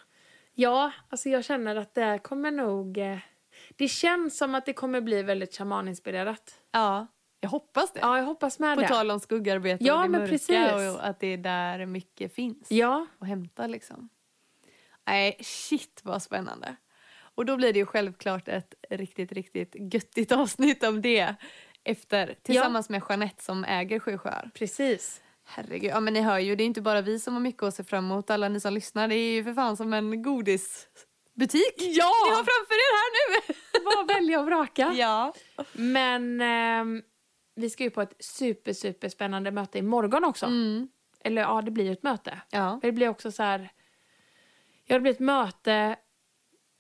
Ja, 0.55 0.93
alltså 1.09 1.29
jag 1.29 1.45
känner 1.45 1.77
att 1.77 1.95
det 1.95 2.19
kommer 2.23 2.51
nog... 2.51 2.99
eh, 2.99 3.19
Det 3.77 3.88
känns 3.88 4.38
som 4.38 4.55
att 4.55 4.67
det 4.67 4.73
kommer 4.73 5.01
bli 5.01 5.23
väldigt 5.23 5.57
shamaninspirerat. 5.57 6.59
Ja, 6.73 7.07
jag 7.41 7.49
hoppas 7.51 7.93
det. 7.93 8.01
Ja, 8.01 8.19
jag 8.19 8.25
hoppas 8.25 8.59
med 8.59 8.75
På 8.77 8.83
det. 8.83 8.88
tal 8.88 9.11
om 9.11 9.21
skuggarbete 9.21 9.85
Ja, 9.85 9.95
och 9.97 10.03
det 10.03 10.09
men 10.09 10.21
mörka 10.21 10.33
precis. 10.33 10.97
och 10.97 11.07
att 11.09 11.21
det 11.21 11.27
är 11.27 11.37
där 11.38 11.87
mycket 11.87 12.35
finns 12.35 12.71
Ja, 12.71 13.07
att 13.19 13.29
hämta 13.29 13.67
liksom. 13.67 14.09
Nej, 15.07 15.37
shit 15.41 16.01
vad 16.05 16.23
spännande. 16.23 16.77
Och 17.35 17.45
då 17.47 17.57
blir 17.57 17.73
det 17.73 17.79
ju 17.79 17.87
självklart 17.87 18.49
ett 18.49 18.75
riktigt, 18.91 19.33
riktigt 19.33 19.75
göttigt 19.95 20.33
avsnitt 20.33 20.83
om 20.85 21.03
det 21.03 21.35
efter 21.85 22.35
tillsammans 22.42 22.88
med 22.88 23.03
Jeanette 23.09 23.45
som 23.45 23.64
äger 23.64 23.99
Sju 23.99 24.18
sjöar. 24.18 24.51
precis. 24.55 25.23
Herregud, 25.45 25.90
ja 25.90 26.01
men 26.01 26.14
ni 26.14 26.21
hör 26.21 26.38
ju, 26.38 26.57
det 26.57 26.64
är 26.64 26.66
inte 26.66 26.81
bara 26.83 27.01
vi 27.01 27.18
som 27.18 27.35
har 27.35 27.40
mycket 27.40 27.62
att 27.62 27.75
se 27.75 27.85
fram 27.85 28.05
emot, 28.05 28.31
alla 28.31 28.49
ni 28.49 28.61
som 28.61 28.75
lyssnar, 28.75 29.09
det 29.09 29.14
är 29.14 29.33
ju 29.33 29.45
för 29.45 29.55
fan 29.55 29.77
som 29.77 29.92
en 29.92 30.23
godisbutik. 30.23 31.75
Ja! 31.79 32.12
Ni 32.29 32.35
har 32.35 32.45
framför 32.45 32.75
er 32.75 32.92
här 32.99 33.12
nu! 33.18 33.55
Bara 33.85 34.18
välja 34.18 34.40
och 34.40 34.47
vraka. 34.47 34.92
Ja. 34.95 35.35
Men 35.73 36.40
ehm, 36.40 37.03
vi 37.55 37.71
ska 37.71 37.85
ju 37.85 37.90
på 37.90 38.03
ett 38.03 38.14
super, 38.18 38.73
super 38.73 39.09
spännande 39.09 39.51
möte 39.51 39.79
imorgon 39.79 40.25
också. 40.25 40.47
Mm. 40.47 40.88
Eller 41.25 41.42
ja, 41.42 41.62
det 41.62 41.71
blir 41.71 41.85
ju 41.85 41.92
ett 41.92 42.03
möte. 42.03 42.40
Ja. 42.51 42.79
Det 42.83 42.92
blir 42.92 43.09
också 43.09 43.33
så 43.33 43.42
här... 43.42 43.73
Ja, 44.85 44.95
det 44.95 45.01
blir 45.01 45.12
ett 45.12 45.21
möte 45.21 45.97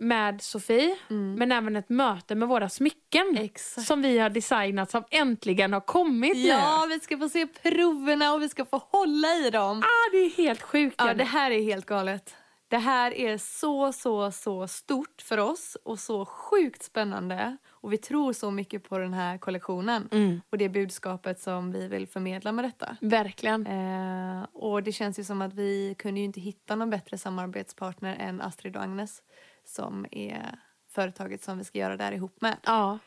med 0.02 0.42
Sofie, 0.42 0.96
men 1.08 1.52
även 1.52 1.76
ett 1.76 1.88
möte 1.88 2.34
med 2.34 2.48
våra 2.48 2.68
smycken. 2.68 3.36
Exakt. 3.40 3.86
Som 3.86 4.02
vi 4.02 4.18
har 4.18 4.30
designat 4.30 4.90
som 4.90 5.04
äntligen 5.10 5.72
har 5.72 5.80
kommit 5.80 6.36
Ja, 6.36 6.84
nu. 6.88 6.94
vi 6.94 7.00
ska 7.00 7.18
få 7.18 7.28
se 7.28 7.46
proverna 7.46 8.32
och 8.34 8.42
vi 8.42 8.48
ska 8.48 8.64
få 8.64 8.78
hålla 8.78 9.28
i 9.34 9.50
dem. 9.50 9.78
Ah, 9.78 10.10
det 10.12 10.18
är 10.18 10.30
helt 10.30 10.62
sjukt. 10.62 10.94
Ja, 10.98 11.14
det 11.14 11.24
här 11.24 11.50
är 11.50 11.62
helt 11.62 11.86
galet. 11.86 12.34
Det 12.68 12.78
här 12.78 13.14
är 13.14 13.38
så, 13.38 13.92
så, 13.92 14.30
så 14.30 14.68
stort 14.68 15.22
för 15.22 15.38
oss 15.38 15.76
och 15.84 15.98
så 15.98 16.24
sjukt 16.26 16.82
spännande. 16.82 17.56
Och 17.70 17.92
vi 17.92 17.98
tror 17.98 18.32
så 18.32 18.50
mycket 18.50 18.88
på 18.88 18.98
den 18.98 19.14
här 19.14 19.38
kollektionen 19.38 20.08
Mm, 20.12 20.40
och 20.50 20.58
det 20.58 20.68
budskapet 20.68 21.40
som 21.40 21.72
vi 21.72 21.88
vill 21.88 22.06
förmedla 22.08 22.52
med 22.52 22.64
detta. 22.64 22.96
verkligen. 23.00 23.66
Eh, 23.66 24.46
och 24.52 24.82
det 24.82 24.92
känns 24.92 25.18
ju 25.18 25.24
som 25.24 25.42
att 25.42 25.54
vi 25.54 25.94
kunde 25.98 26.20
ju 26.20 26.24
inte 26.26 26.40
hitta 26.40 26.76
någon 26.76 26.90
bättre 26.90 27.18
samarbetspartner 27.18 28.16
än 28.20 28.40
Astrid 28.40 28.76
och 28.76 28.82
Agnes 28.82 29.22
som 29.64 30.06
är 30.10 30.58
företaget 30.90 31.44
som 31.44 31.58
vi 31.58 31.64
ska 31.64 31.78
göra 31.78 31.96
det 31.96 32.04
här 32.04 32.12
ihop 32.12 32.40
med. 32.40 32.56
Ja. 32.64 32.98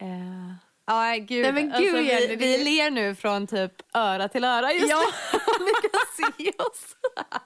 Eh, 0.00 0.52
Ja, 0.88 1.14
gud. 1.20 1.42
Nej, 1.42 1.52
men 1.52 1.72
alltså, 1.72 1.82
gud, 1.82 1.94
vi, 1.94 2.08
Jenny, 2.08 2.26
det- 2.26 2.36
vi 2.36 2.64
ler 2.64 2.90
nu 2.90 3.14
från 3.14 3.46
typ 3.46 3.72
öra 3.96 4.28
till 4.28 4.44
öra 4.44 4.72
just 4.72 4.88
Ja. 4.90 5.02
nu. 5.32 5.38
Ni 5.64 5.72
kan 5.88 6.00
se 6.36 6.50
oss. 6.62 6.96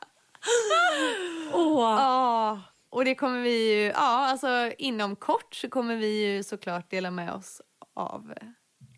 Åh. 1.53 1.83
Ja, 2.01 2.61
och 2.91 3.05
det 3.05 3.15
kommer 3.15 3.41
vi 3.41 3.75
ju, 3.75 3.87
ja 3.87 4.27
alltså 4.31 4.73
inom 4.79 5.17
kort 5.17 5.55
så 5.55 5.69
kommer 5.69 5.97
vi 5.97 6.27
ju 6.27 6.43
såklart 6.43 6.91
dela 6.91 7.11
med 7.11 7.33
oss 7.33 7.61
av. 7.95 8.35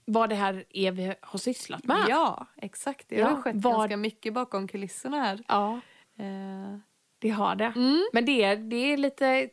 Vad 0.07 0.29
det 0.29 0.35
här 0.35 0.65
är 0.71 0.93
vi 0.93 1.15
har 1.23 1.39
sysslat 1.39 1.85
med. 1.85 2.05
Ja, 2.09 2.47
exakt. 2.57 3.09
Det 3.09 3.17
Ja, 3.17 3.27
har 3.29 3.43
skett 3.43 3.55
vad- 3.57 3.73
ganska 3.75 3.97
mycket 3.97 4.35
bakom 4.35 4.69
kulisserna 4.69 5.17
här. 5.21 5.43
Ja, 5.49 5.81
Eh, 6.19 6.79
det 7.23 7.29
har 7.29 7.55
det. 7.57 7.73
mm. 7.77 8.05
Men 8.13 8.25
det 8.25 8.43
är, 8.45 8.57
det 8.57 8.77
är 8.93 8.97
lite... 8.97 9.49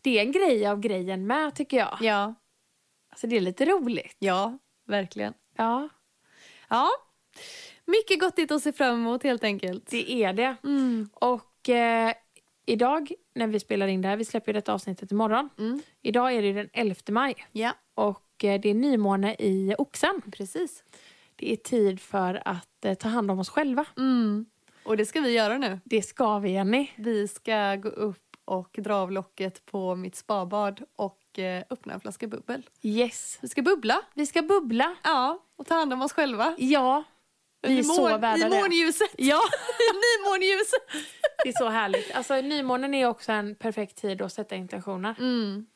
Det 0.00 0.18
är 0.18 0.22
en 0.22 0.32
grej 0.32 0.66
av 0.66 0.80
grejen 0.80 1.26
med, 1.26 1.54
tycker 1.54 1.76
jag. 1.76 1.98
Ja, 2.00 2.34
Alltså, 3.10 3.26
det 3.26 3.36
är 3.36 3.40
lite 3.40 3.64
roligt. 3.64 4.16
ja, 4.18 4.58
verkligen. 4.86 5.34
Ja, 5.56 5.88
Ja, 6.68 6.88
mycket 7.84 8.20
gottigt 8.20 8.50
att 8.50 8.62
se 8.62 8.72
fram 8.72 8.94
emot 8.94 9.22
helt 9.22 9.44
enkelt. 9.44 9.86
det 9.90 10.12
är 10.12 10.32
det. 10.32 10.56
Mm. 10.64 11.08
Och 11.14 11.68
eh, 11.68 12.12
idag, 12.66 13.12
när 13.34 13.46
vi 13.46 13.60
spelar 13.60 13.86
in 13.86 14.02
det 14.02 14.08
här, 14.08 14.16
vi 14.16 14.24
släpper 14.24 14.52
ju 14.52 14.52
detta 14.52 14.72
avsnittet 14.74 15.12
imorgon. 15.12 15.48
Mm. 15.58 15.80
Idag 16.02 16.32
är 16.34 16.42
det 16.42 16.52
den 16.52 16.68
11 16.72 16.94
maj 17.08 17.34
Ja, 17.52 17.72
och 17.94 18.44
eh, 18.44 18.60
det 18.60 18.68
är 18.70 18.74
nymåne 18.74 19.34
i 19.38 19.74
Oxen. 19.78 20.22
precis. 20.32 20.84
Det 21.36 21.52
är 21.52 21.56
tid 21.56 22.00
för 22.00 22.42
att 22.44 22.84
eh, 22.84 22.94
ta 22.94 23.08
hand 23.08 23.30
om 23.30 23.38
oss 23.38 23.48
själva. 23.48 23.84
Mm. 23.96 24.46
Och 24.86 24.96
det 24.96 25.06
ska 25.06 25.20
vi 25.20 25.30
göra 25.32 25.58
nu. 25.58 25.80
Det 25.84 26.02
ska 26.02 26.38
vi, 26.38 26.50
Jenny. 26.50 26.90
Vi 26.96 27.28
ska 27.28 27.76
gå 27.76 27.88
upp 27.88 28.36
och 28.44 28.76
dra 28.78 28.94
av 28.94 29.12
locket 29.12 29.66
på 29.66 29.94
mitt 29.94 30.16
spabad 30.16 30.82
och 30.96 31.38
eh, 31.38 31.64
öppna 31.70 31.94
en 31.94 32.00
flaska 32.00 32.26
bubbel. 32.26 32.62
Yes. 32.82 33.38
Vi 33.42 33.48
ska 33.48 33.62
bubbla. 33.62 34.02
Vi 34.14 34.26
ska 34.26 34.42
bubbla. 34.42 34.96
Ja, 35.04 35.44
och 35.56 35.66
ta 35.66 35.74
hand 35.74 35.92
om 35.92 36.02
oss 36.02 36.12
själva. 36.12 36.54
Ja, 36.58 37.04
Vi 37.62 37.78
är 37.78 37.82
så 37.82 38.04
värda 38.18 38.36
I 38.36 38.40
det. 38.40 38.60
månljuset. 38.60 39.10
Ja, 39.16 39.40
I 39.80 39.92
nymånljuset. 39.94 40.80
det 41.44 41.48
är 41.48 41.58
så 41.58 41.68
härligt. 41.68 42.14
Alltså 42.14 42.34
nymånen 42.40 42.94
är 42.94 43.06
också 43.06 43.32
en 43.32 43.54
perfekt 43.54 43.96
tid 43.96 44.22
att 44.22 44.32
sätta 44.32 44.56
intentioner. 44.56 45.14
Mm. 45.18 45.66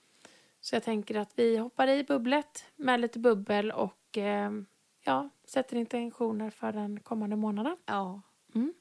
Så 0.60 0.76
jag 0.76 0.82
tänker 0.84 1.14
att 1.14 1.32
vi 1.36 1.56
hoppar 1.56 1.88
i 1.88 2.04
bubblet 2.04 2.64
med 2.76 3.00
lite 3.00 3.18
bubbel 3.18 3.70
och 3.72 4.18
eh, 4.18 4.50
ja, 5.04 5.30
sätter 5.48 5.76
intentioner 5.76 6.50
för 6.50 6.72
den 6.72 7.00
kommande 7.00 7.36
månaden. 7.36 7.76
Ja. 7.86 8.22
Mm. 8.54 8.74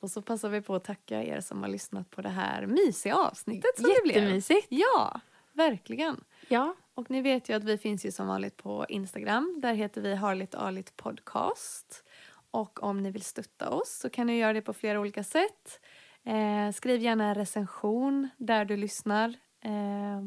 Och 0.00 0.10
så 0.10 0.22
passar 0.22 0.48
vi 0.48 0.60
på 0.62 0.74
att 0.74 0.84
tacka 0.84 1.22
er 1.24 1.40
som 1.40 1.62
har 1.62 1.68
lyssnat 1.68 2.10
på 2.10 2.22
det 2.22 2.28
här 2.28 2.66
mysiga 2.66 3.16
avsnittet 3.16 3.76
som 3.76 3.84
det 3.84 4.00
blev. 4.04 4.16
Jättemysigt. 4.16 4.66
Ja, 4.70 5.20
verkligen. 5.52 6.24
Ja, 6.48 6.74
Och 6.94 7.10
ni 7.10 7.22
vet 7.22 7.48
ju 7.48 7.54
att 7.56 7.64
vi 7.64 7.78
finns 7.78 8.06
ju 8.06 8.12
som 8.12 8.26
vanligt 8.26 8.56
på 8.56 8.86
Instagram. 8.88 9.54
Där 9.62 9.74
heter 9.74 10.00
vi 10.00 10.14
Harligt 10.14 10.54
Arligt 10.54 10.96
Podcast. 10.96 12.04
Och 12.50 12.82
om 12.82 13.02
ni 13.02 13.10
vill 13.10 13.22
stötta 13.22 13.70
oss 13.70 13.98
så 14.02 14.10
kan 14.10 14.26
ni 14.26 14.38
göra 14.38 14.52
det 14.52 14.62
på 14.62 14.72
flera 14.72 15.00
olika 15.00 15.24
sätt. 15.24 15.80
Eh, 16.24 16.72
skriv 16.74 17.00
gärna 17.00 17.24
en 17.28 17.34
recension 17.34 18.28
där 18.36 18.64
du 18.64 18.76
lyssnar. 18.76 19.28
Eh, 19.60 20.22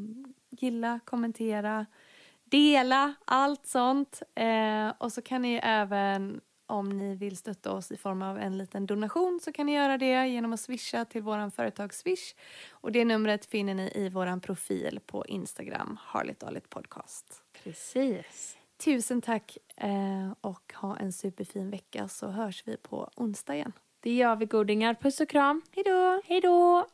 gilla, 0.49 0.99
kommentera, 1.05 1.85
dela, 2.43 3.13
allt 3.25 3.67
sånt. 3.67 4.21
Eh, 4.35 4.89
och 4.97 5.11
så 5.13 5.21
kan 5.21 5.41
ni 5.41 5.59
även 5.63 6.41
om 6.71 6.89
ni 6.89 7.15
vill 7.15 7.37
stötta 7.37 7.71
oss 7.71 7.91
i 7.91 7.97
form 7.97 8.21
av 8.21 8.37
en 8.37 8.57
liten 8.57 8.85
donation 8.85 9.39
så 9.43 9.51
kan 9.51 9.65
ni 9.65 9.75
göra 9.75 9.97
det 9.97 10.27
genom 10.27 10.53
att 10.53 10.59
swisha 10.59 11.05
till 11.05 11.21
vår 11.21 11.49
företagsswish. 11.49 12.35
Och 12.71 12.91
det 12.91 13.05
numret 13.05 13.45
finner 13.45 13.73
ni 13.73 13.91
i 13.95 14.09
vår 14.09 14.39
profil 14.39 14.99
på 15.05 15.25
Instagram, 15.25 15.97
Harligt 16.01 16.43
Arligt 16.43 16.69
Podcast. 16.69 17.43
precis. 17.63 18.57
Tusen 18.77 19.21
tack 19.21 19.57
eh, 19.77 20.31
och 20.41 20.73
ha 20.75 20.97
en 20.97 21.13
superfin 21.13 21.69
vecka 21.69 22.07
så 22.07 22.27
hörs 22.27 22.63
vi 22.67 22.77
på 22.77 23.09
onsdag 23.15 23.55
igen. 23.55 23.73
Det 23.99 24.13
gör 24.13 24.35
vi 24.35 24.45
godingar. 24.45 24.93
Puss 24.93 25.19
och 25.21 25.29
kram. 25.29 25.61
Hej 25.71 25.83
då! 25.83 26.21
Hej 26.25 26.41
då! 26.41 26.87